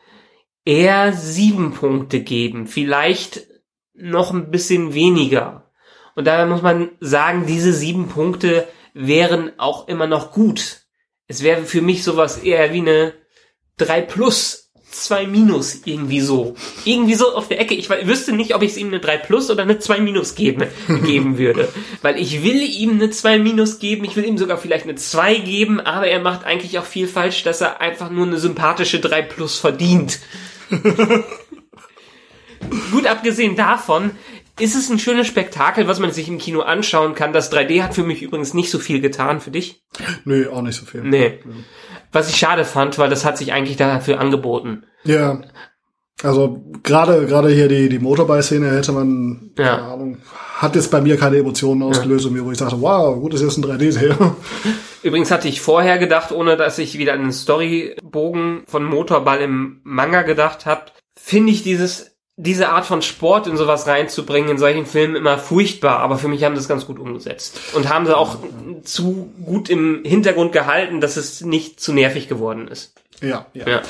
eher 0.66 1.14
sieben 1.14 1.74
Punkte 1.74 2.22
geben, 2.22 2.68
vielleicht 2.68 3.48
noch 3.94 4.34
ein 4.34 4.52
bisschen 4.52 4.94
weniger. 4.94 5.72
Und 6.16 6.26
daher 6.26 6.46
muss 6.46 6.62
man 6.62 6.90
sagen, 7.00 7.46
diese 7.46 7.74
sieben 7.74 8.10
Punkte 8.10 8.68
wären 8.94 9.58
auch 9.60 9.88
immer 9.88 10.08
noch 10.08 10.32
gut. 10.32 10.82
Es 11.28 11.44
wäre 11.44 11.64
für 11.64 11.82
mich 11.82 12.04
sowas 12.04 12.40
eher 12.40 12.74
wie 12.74 12.80
eine 12.80 13.14
3 13.78 14.02
plus, 14.02 14.61
2 14.92 15.28
minus, 15.28 15.82
irgendwie 15.86 16.22
so. 16.22 16.56
Irgendwie 16.86 17.16
so 17.16 17.34
auf 17.36 17.48
der 17.48 17.60
Ecke. 17.60 17.74
Ich 17.74 17.90
wüsste 17.90 18.34
nicht, 18.34 18.54
ob 18.56 18.62
ich 18.62 18.72
es 18.72 18.78
ihm 18.78 18.88
eine 18.88 19.00
3 19.00 19.18
plus 19.18 19.50
oder 19.50 19.64
eine 19.64 19.80
2 19.80 20.00
minus 20.02 20.36
geben, 20.36 20.66
geben 21.06 21.38
würde. 21.38 21.70
Weil 22.02 22.20
ich 22.20 22.44
will 22.44 22.62
ihm 22.62 22.92
eine 22.92 23.10
2 23.10 23.40
minus 23.40 23.80
geben, 23.80 24.06
ich 24.06 24.16
will 24.16 24.26
ihm 24.26 24.38
sogar 24.38 24.58
vielleicht 24.58 24.86
eine 24.86 24.96
2 24.96 25.36
geben, 25.36 25.80
aber 25.80 26.08
er 26.08 26.20
macht 26.20 26.46
eigentlich 26.46 26.78
auch 26.78 26.86
viel 26.86 27.08
falsch, 27.08 27.44
dass 27.44 27.62
er 27.62 27.82
einfach 27.82 28.10
nur 28.10 28.28
eine 28.28 28.38
sympathische 28.38 29.00
3 29.00 29.22
plus 29.24 29.58
verdient. 29.60 30.20
Gut 32.92 33.08
abgesehen 33.08 33.56
davon 33.56 34.12
ist 34.60 34.76
es 34.76 34.90
ein 34.90 35.00
schönes 35.00 35.28
Spektakel, 35.28 35.88
was 35.88 36.00
man 36.00 36.12
sich 36.12 36.28
im 36.28 36.38
Kino 36.38 36.62
anschauen 36.62 37.16
kann. 37.16 37.34
Das 37.34 37.52
3D 37.52 37.82
hat 37.82 37.96
für 37.96 38.04
mich 38.04 38.22
übrigens 38.22 38.54
nicht 38.54 38.70
so 38.70 38.78
viel 38.80 39.02
getan. 39.02 39.42
Für 39.42 39.50
dich? 39.50 39.82
Nee, 40.24 40.46
auch 40.46 40.62
nicht 40.62 40.76
so 40.76 40.86
viel. 40.86 41.02
Nee. 41.02 41.40
Was 42.12 42.30
ich 42.30 42.38
schade 42.38 42.66
fand, 42.66 42.98
weil 42.98 43.10
das 43.10 43.26
hat 43.26 43.38
sich 43.38 43.54
eigentlich 43.54 43.78
dafür 43.78 44.20
angeboten. 44.20 44.84
Ja. 45.04 45.42
Also 46.24 46.64
gerade 46.84 47.26
gerade 47.26 47.50
hier 47.50 47.68
die 47.68 47.90
die 47.90 48.00
Motorbike-Szene 48.00 48.70
hätte 48.72 48.92
man 48.92 49.52
Ja. 49.58 49.76
keine 49.76 49.82
Ahnung 49.84 50.18
hat 50.62 50.76
jetzt 50.76 50.92
bei 50.92 51.02
mir 51.02 51.18
keine 51.18 51.38
Emotionen 51.38 51.82
ausgelöst, 51.82 52.30
mir, 52.30 52.46
wo 52.46 52.52
ich 52.52 52.58
dachte, 52.60 52.80
wow, 52.80 53.20
gut, 53.20 53.34
das 53.34 53.42
ist 53.42 53.58
jetzt 53.58 53.66
ein 53.66 53.80
3D-Serie. 53.80 54.36
Übrigens 55.04 55.32
hatte 55.32 55.48
ich 55.48 55.60
vorher 55.60 55.98
gedacht, 55.98 56.32
ohne 56.32 56.56
dass 56.56 56.78
ich 56.78 57.00
wieder 57.00 57.14
an 57.14 57.22
den 57.22 57.32
Storybogen 57.32 58.62
von 58.68 58.84
Motorball 58.84 59.42
im 59.42 59.82
Manga 59.84 60.22
gedacht 60.22 60.68
habe, 60.68 60.92
finde 61.16 61.52
ich 61.52 61.64
dieses 61.64 62.11
diese 62.44 62.70
Art 62.70 62.86
von 62.86 63.02
Sport 63.02 63.48
in 63.48 63.56
sowas 63.58 63.86
reinzubringen 63.88 64.50
in 64.50 64.58
solchen 64.58 64.86
Filmen 64.86 65.16
immer 65.16 65.38
furchtbar, 65.38 66.00
aber 66.00 66.18
für 66.18 66.28
mich 66.28 66.44
haben 66.44 66.56
sie 66.56 66.60
das 66.62 66.68
ganz 66.68 66.86
gut 66.88 67.00
umgesetzt 67.00 67.60
und 67.74 67.88
haben 67.88 68.06
sie 68.06 68.18
auch 68.18 68.38
zu 68.84 69.32
gut 69.46 69.70
im 69.70 70.02
Hintergrund 70.04 70.52
gehalten, 70.52 71.02
dass 71.02 71.18
es 71.18 71.42
nicht 71.42 71.80
zu 71.80 71.94
nervig 71.94 72.28
geworden 72.28 72.68
ist. 72.68 72.94
ja, 73.22 73.46
ja. 73.54 73.68
Ja. 73.68 73.82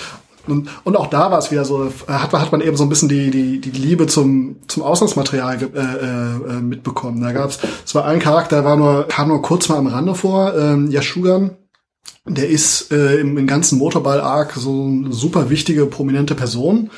Und, 0.48 0.70
und 0.86 0.98
auch 0.98 1.06
da 1.06 1.30
war 1.30 1.38
es 1.38 1.52
wieder 1.52 1.66
so, 1.66 1.86
äh, 1.86 1.90
hat, 2.12 2.32
man- 2.34 2.42
hat 2.42 2.52
man 2.52 2.62
eben 2.62 2.76
so 2.76 2.82
ein 2.84 2.90
bisschen 2.90 3.08
die, 3.10 3.30
die, 3.30 3.60
die 3.62 3.70
Liebe 3.70 4.08
zum, 4.08 4.56
zum 4.68 4.82
Auslandsmaterial 4.82 5.58
ge- 5.60 5.70
äh, 5.76 5.80
äh, 5.80 6.62
mitbekommen. 6.62 7.22
Da 7.22 7.32
gab's, 7.32 7.60
es 7.86 7.94
war 7.94 8.06
ein 8.06 8.18
Charakter, 8.20 8.66
war 8.66 8.76
nur, 8.76 9.08
kam 9.08 9.28
nur 9.28 9.44
kurz 9.44 9.70
mal 9.70 9.78
am 9.78 9.86
Rande 9.86 10.16
vor, 10.16 10.56
ähm, 10.58 10.90
Yashugan. 10.90 11.52
Der 12.26 12.48
ist 12.48 12.92
äh, 12.92 13.16
im, 13.16 13.36
im 13.40 13.48
ganzen 13.48 13.80
Motorball-Arc 13.80 14.54
so 14.54 14.86
eine 14.86 15.12
super 15.12 15.50
wichtige, 15.50 15.88
prominente 15.88 16.36
Person. 16.36 16.92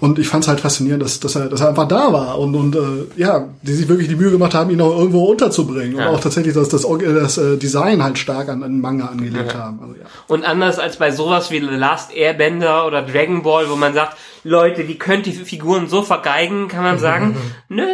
Und 0.00 0.18
ich 0.18 0.26
fand 0.26 0.44
es 0.44 0.48
halt 0.48 0.60
faszinierend, 0.60 1.02
dass, 1.02 1.20
dass, 1.20 1.34
er, 1.36 1.50
dass 1.50 1.60
er 1.60 1.68
einfach 1.68 1.86
da 1.86 2.10
war 2.14 2.38
und, 2.38 2.54
und 2.54 2.76
äh, 2.76 3.20
ja, 3.20 3.50
die 3.60 3.74
sich 3.74 3.88
wirklich 3.88 4.08
die 4.08 4.16
Mühe 4.16 4.30
gemacht 4.30 4.54
haben, 4.54 4.70
ihn 4.70 4.80
auch 4.80 4.96
irgendwo 4.96 5.26
unterzubringen. 5.26 5.98
Ja. 5.98 6.08
Und 6.08 6.14
auch 6.16 6.20
tatsächlich 6.20 6.54
das, 6.54 6.70
das, 6.70 6.86
Org- 6.86 7.04
das 7.04 7.36
äh, 7.36 7.58
Design 7.58 8.02
halt 8.02 8.16
stark 8.16 8.48
an, 8.48 8.62
an 8.62 8.80
Manga 8.80 9.06
angelegt 9.08 9.54
haben. 9.54 9.80
Also, 9.82 9.94
ja. 9.96 10.06
Und 10.28 10.44
anders 10.44 10.78
als 10.78 10.96
bei 10.96 11.10
sowas 11.10 11.50
wie 11.50 11.60
The 11.60 11.66
Last 11.66 12.14
Airbender 12.16 12.86
oder 12.86 13.02
Dragon 13.02 13.42
Ball, 13.42 13.68
wo 13.68 13.76
man 13.76 13.92
sagt, 13.92 14.16
Leute, 14.44 14.88
wie 14.88 14.96
könnt 14.96 15.26
ihr 15.26 15.34
Figuren 15.34 15.88
so 15.88 16.00
vergeigen, 16.02 16.68
kann 16.68 16.84
man 16.84 16.98
sagen, 16.98 17.36
nö, 17.68 17.84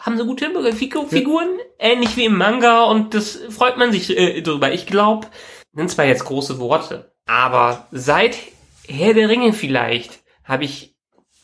haben 0.00 0.16
sie 0.16 0.24
gut 0.24 0.40
hinbekommen. 0.40 0.72
Figu- 0.72 1.08
Figuren, 1.08 1.48
ähnlich 1.78 2.16
wie 2.16 2.24
im 2.24 2.38
Manga 2.38 2.84
und 2.84 3.12
das 3.12 3.38
freut 3.50 3.76
man 3.76 3.92
sich 3.92 4.16
äh, 4.16 4.40
drüber. 4.40 4.72
Ich 4.72 4.86
glaube, 4.86 5.26
sind 5.74 5.90
zwar 5.90 6.04
jetzt 6.04 6.24
große 6.24 6.58
Worte, 6.58 7.12
aber 7.26 7.86
seit 7.90 8.36
Herr 8.86 9.14
der 9.14 9.28
Ringe 9.28 9.52
vielleicht 9.52 10.22
habe 10.44 10.64
ich 10.64 10.96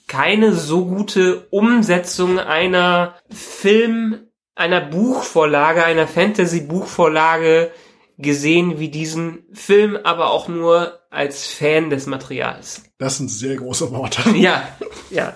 keine 0.06 0.54
so 0.54 0.86
gute 0.86 1.46
Umsetzung 1.50 2.38
einer 2.38 3.14
Film, 3.30 4.28
einer 4.54 4.80
Buchvorlage, 4.80 5.84
einer 5.84 6.08
Fantasy-Buchvorlage 6.08 7.70
gesehen 8.16 8.80
wie 8.80 8.88
diesen 8.88 9.44
Film, 9.52 9.96
aber 10.02 10.30
auch 10.30 10.48
nur 10.48 10.98
als 11.10 11.46
Fan 11.46 11.90
des 11.90 12.06
Materials. 12.06 12.82
Das 12.98 13.18
sind 13.18 13.28
sehr 13.30 13.56
große 13.56 13.90
Worte. 13.92 14.22
Ja, 14.36 14.68
ja. 15.10 15.34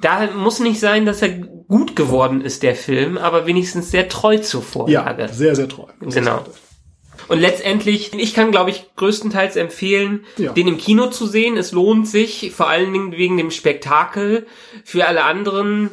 Da 0.00 0.28
muss 0.30 0.60
nicht 0.60 0.78
sein, 0.78 1.06
dass 1.06 1.22
er 1.22 1.30
gut 1.30 1.96
geworden 1.96 2.40
ist, 2.40 2.62
der 2.62 2.76
Film, 2.76 3.18
aber 3.18 3.46
wenigstens 3.46 3.90
sehr 3.90 4.08
treu 4.08 4.38
zur 4.38 4.62
Vorlage. 4.62 5.22
Ja, 5.22 5.28
sehr, 5.28 5.56
sehr 5.56 5.68
treu. 5.68 5.86
Genau. 6.00 6.44
Und 7.28 7.40
letztendlich, 7.40 8.12
ich 8.14 8.34
kann, 8.34 8.50
glaube 8.50 8.70
ich, 8.70 8.84
größtenteils 8.96 9.56
empfehlen, 9.56 10.24
Ja. 10.36 10.52
den 10.52 10.66
im 10.68 10.78
Kino 10.78 11.08
zu 11.08 11.26
sehen. 11.26 11.56
Es 11.56 11.72
lohnt 11.72 12.08
sich, 12.08 12.52
vor 12.54 12.68
allen 12.68 12.92
Dingen 12.92 13.12
wegen 13.12 13.36
dem 13.36 13.50
Spektakel. 13.50 14.46
Für 14.84 15.06
alle 15.06 15.24
anderen 15.24 15.90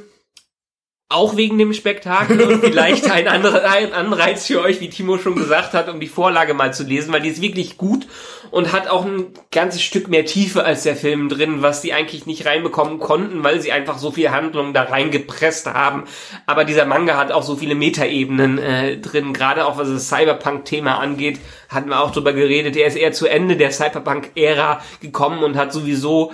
auch 1.07 1.37
wegen 1.37 1.59
dem 1.59 1.71
Spektakel 1.73 2.41
und 2.41 2.61
vielleicht 2.61 3.11
ein 3.11 3.27
anderer 3.27 3.63
ein 3.69 3.93
Anreiz 3.93 4.47
für 4.47 4.61
euch, 4.61 4.81
wie 4.81 4.89
Timo 4.89 5.19
schon 5.19 5.35
gesagt 5.35 5.73
hat, 5.73 5.87
um 5.87 5.99
die 5.99 6.07
Vorlage 6.07 6.55
mal 6.55 6.73
zu 6.73 6.83
lesen, 6.83 7.13
weil 7.13 7.21
die 7.21 7.29
ist 7.29 7.43
wirklich 7.43 7.77
gut 7.77 8.07
und 8.49 8.71
hat 8.71 8.87
auch 8.87 9.05
ein 9.05 9.27
ganzes 9.51 9.83
Stück 9.83 10.07
mehr 10.07 10.25
Tiefe 10.25 10.65
als 10.65 10.81
der 10.81 10.95
Film 10.95 11.29
drin, 11.29 11.61
was 11.61 11.83
sie 11.83 11.93
eigentlich 11.93 12.25
nicht 12.25 12.47
reinbekommen 12.47 12.99
konnten, 12.99 13.43
weil 13.43 13.61
sie 13.61 13.71
einfach 13.71 13.99
so 13.99 14.09
viel 14.09 14.31
Handlung 14.31 14.73
da 14.73 14.81
reingepresst 14.81 15.67
haben. 15.67 16.05
Aber 16.47 16.65
dieser 16.65 16.85
Manga 16.85 17.17
hat 17.17 17.31
auch 17.31 17.43
so 17.43 17.55
viele 17.55 17.75
Metaebenen 17.75 18.57
äh, 18.57 18.97
drin, 18.97 19.31
gerade 19.31 19.67
auch 19.67 19.77
was 19.77 19.89
das 19.89 20.09
Cyberpunk-Thema 20.09 20.97
angeht, 20.97 21.39
hatten 21.69 21.89
wir 21.89 22.01
auch 22.01 22.11
drüber 22.11 22.33
geredet. 22.33 22.75
Er 22.75 22.87
ist 22.87 22.97
eher 22.97 23.11
zu 23.11 23.27
Ende 23.27 23.57
der 23.57 23.71
Cyberpunk-Ära 23.71 24.81
gekommen 25.01 25.43
und 25.43 25.55
hat 25.55 25.71
sowieso 25.71 26.31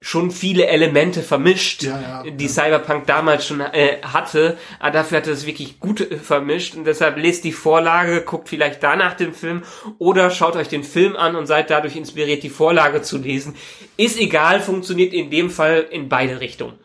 schon 0.00 0.30
viele 0.30 0.66
Elemente 0.66 1.22
vermischt, 1.22 1.82
Ja, 1.82 2.22
ja, 2.24 2.30
die 2.30 2.44
ja. 2.44 2.50
Cyberpunk 2.50 3.06
damals 3.06 3.46
schon 3.46 3.60
äh, 3.60 3.98
hatte, 4.02 4.58
aber 4.78 4.90
dafür 4.92 5.18
hat 5.18 5.26
er 5.26 5.32
es 5.32 5.46
wirklich 5.46 5.80
gut 5.80 6.00
äh, 6.00 6.18
vermischt 6.18 6.74
und 6.76 6.84
deshalb 6.84 7.16
lest 7.16 7.44
die 7.44 7.52
Vorlage, 7.52 8.22
guckt 8.22 8.48
vielleicht 8.48 8.82
danach 8.82 9.14
den 9.14 9.32
Film 9.32 9.62
oder 9.98 10.30
schaut 10.30 10.56
euch 10.56 10.68
den 10.68 10.84
Film 10.84 11.16
an 11.16 11.34
und 11.34 11.46
seid 11.46 11.70
dadurch 11.70 11.96
inspiriert, 11.96 12.42
die 12.42 12.50
Vorlage 12.50 13.02
zu 13.02 13.18
lesen. 13.18 13.56
Ist 13.96 14.18
egal, 14.18 14.60
funktioniert 14.60 15.14
in 15.14 15.30
dem 15.30 15.50
Fall 15.50 15.86
in 15.90 16.08
beide 16.08 16.40
Richtungen. 16.40 16.78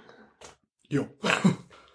Jo. 0.87 1.07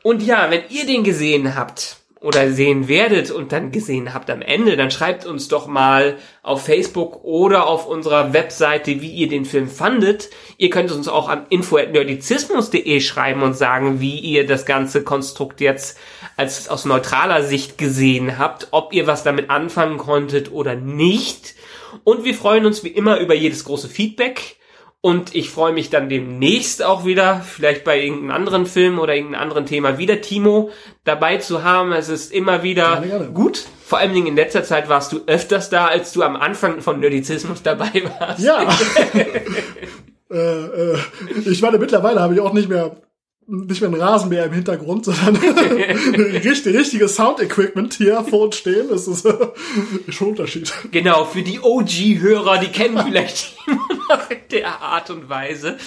Und 0.02 0.22
ja, 0.22 0.50
wenn 0.50 0.62
ihr 0.68 0.86
den 0.86 1.02
gesehen 1.02 1.54
habt 1.54 1.98
oder 2.20 2.50
sehen 2.50 2.88
werdet 2.88 3.30
und 3.30 3.52
dann 3.52 3.72
gesehen 3.72 4.14
habt 4.14 4.30
am 4.30 4.40
Ende, 4.40 4.76
dann 4.76 4.90
schreibt 4.90 5.26
uns 5.26 5.48
doch 5.48 5.66
mal 5.66 6.16
auf 6.42 6.64
Facebook 6.64 7.24
oder 7.24 7.66
auf 7.66 7.86
unserer 7.86 8.32
Webseite, 8.32 9.02
wie 9.02 9.10
ihr 9.10 9.28
den 9.28 9.44
Film 9.44 9.68
fandet. 9.68 10.30
Ihr 10.56 10.70
könnt 10.70 10.90
uns 10.90 11.08
auch 11.08 11.28
an 11.28 11.46
info.nerdizismus.de 11.50 13.00
schreiben 13.00 13.42
und 13.42 13.54
sagen, 13.54 14.00
wie 14.00 14.18
ihr 14.18 14.46
das 14.46 14.64
ganze 14.64 15.04
Konstrukt 15.04 15.60
jetzt 15.60 15.98
als 16.36 16.68
aus 16.68 16.86
neutraler 16.86 17.42
Sicht 17.42 17.76
gesehen 17.76 18.38
habt, 18.38 18.68
ob 18.70 18.94
ihr 18.94 19.06
was 19.06 19.22
damit 19.22 19.50
anfangen 19.50 19.98
konntet 19.98 20.50
oder 20.50 20.74
nicht. 20.74 21.54
Und 22.02 22.24
wir 22.24 22.34
freuen 22.34 22.64
uns 22.64 22.82
wie 22.82 22.88
immer 22.88 23.18
über 23.18 23.34
jedes 23.34 23.64
große 23.64 23.88
Feedback. 23.88 24.56
Und 25.06 25.36
ich 25.36 25.50
freue 25.50 25.72
mich 25.72 25.88
dann 25.88 26.08
demnächst 26.08 26.82
auch 26.82 27.04
wieder, 27.04 27.40
vielleicht 27.40 27.84
bei 27.84 28.00
irgendeinem 28.00 28.32
anderen 28.32 28.66
Film 28.66 28.98
oder 28.98 29.14
irgendeinem 29.14 29.40
anderen 29.40 29.64
Thema, 29.64 29.98
wieder 29.98 30.20
Timo 30.20 30.70
dabei 31.04 31.36
zu 31.36 31.62
haben. 31.62 31.92
Es 31.92 32.08
ist 32.08 32.32
immer 32.32 32.64
wieder 32.64 32.94
Gerne, 32.94 33.06
gerne. 33.06 33.26
gut. 33.26 33.66
Vor 33.84 33.98
allen 33.98 34.12
Dingen 34.12 34.26
in 34.26 34.34
letzter 34.34 34.64
Zeit 34.64 34.88
warst 34.88 35.12
du 35.12 35.20
öfters 35.28 35.70
da, 35.70 35.86
als 35.86 36.12
du 36.12 36.24
am 36.24 36.34
Anfang 36.34 36.80
von 36.80 36.98
Nerdizismus 36.98 37.62
dabei 37.62 38.02
warst. 38.18 38.40
Ja. 38.40 38.68
äh, 40.28 40.34
äh, 40.34 40.98
ich 41.44 41.62
meine, 41.62 41.78
mittlerweile 41.78 42.18
habe 42.18 42.34
ich 42.34 42.40
auch 42.40 42.52
nicht 42.52 42.68
mehr 42.68 42.96
nicht 43.46 43.80
mehr 43.80 43.90
ein 43.90 43.94
Rasenmäher 43.94 44.46
im 44.46 44.52
Hintergrund, 44.52 45.04
sondern 45.04 45.36
richtig, 45.36 46.74
richtiges 46.74 47.14
Sound-Equipment 47.14 47.94
hier 47.94 48.24
vor 48.24 48.46
uns 48.46 48.56
stehen. 48.56 48.88
Das 48.90 49.06
ist 49.06 49.24
äh, 49.24 49.48
schon 50.08 50.28
Unterschied. 50.28 50.72
Genau, 50.90 51.24
für 51.24 51.42
die 51.42 51.60
OG-Hörer, 51.60 52.58
die 52.58 52.68
kennen 52.68 53.00
vielleicht 53.04 53.54
in 54.30 54.38
der 54.50 54.80
Art 54.80 55.10
und 55.10 55.28
Weise. 55.28 55.78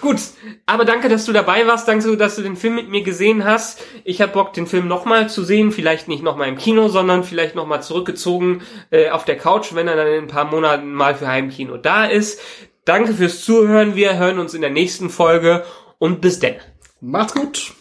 Gut, 0.00 0.18
aber 0.66 0.84
danke, 0.84 1.08
dass 1.08 1.24
du 1.24 1.32
dabei 1.32 1.66
warst. 1.66 1.88
Danke, 1.88 2.16
dass 2.16 2.36
du 2.36 2.42
den 2.42 2.56
Film 2.56 2.74
mit 2.74 2.90
mir 2.90 3.02
gesehen 3.02 3.44
hast. 3.44 3.82
Ich 4.04 4.20
habe 4.20 4.32
Bock, 4.32 4.52
den 4.52 4.66
Film 4.66 4.88
nochmal 4.88 5.28
zu 5.30 5.42
sehen. 5.42 5.72
Vielleicht 5.72 6.08
nicht 6.08 6.22
nochmal 6.22 6.48
im 6.48 6.58
Kino, 6.58 6.88
sondern 6.88 7.24
vielleicht 7.24 7.54
nochmal 7.54 7.82
zurückgezogen 7.82 8.62
äh, 8.90 9.08
auf 9.10 9.24
der 9.24 9.38
Couch, 9.38 9.74
wenn 9.74 9.88
er 9.88 9.96
dann 9.96 10.06
in 10.08 10.24
ein 10.24 10.28
paar 10.28 10.44
Monaten 10.44 10.92
mal 10.92 11.14
für 11.14 11.28
Heimkino 11.28 11.76
da 11.76 12.04
ist. 12.04 12.40
Danke 12.84 13.14
fürs 13.14 13.42
Zuhören. 13.42 13.96
Wir 13.96 14.18
hören 14.18 14.38
uns 14.38 14.52
in 14.54 14.60
der 14.60 14.70
nächsten 14.70 15.10
Folge 15.10 15.64
und 15.98 16.20
bis 16.20 16.38
denn. 16.38 16.56
Macht's 17.00 17.34
gut. 17.34 17.74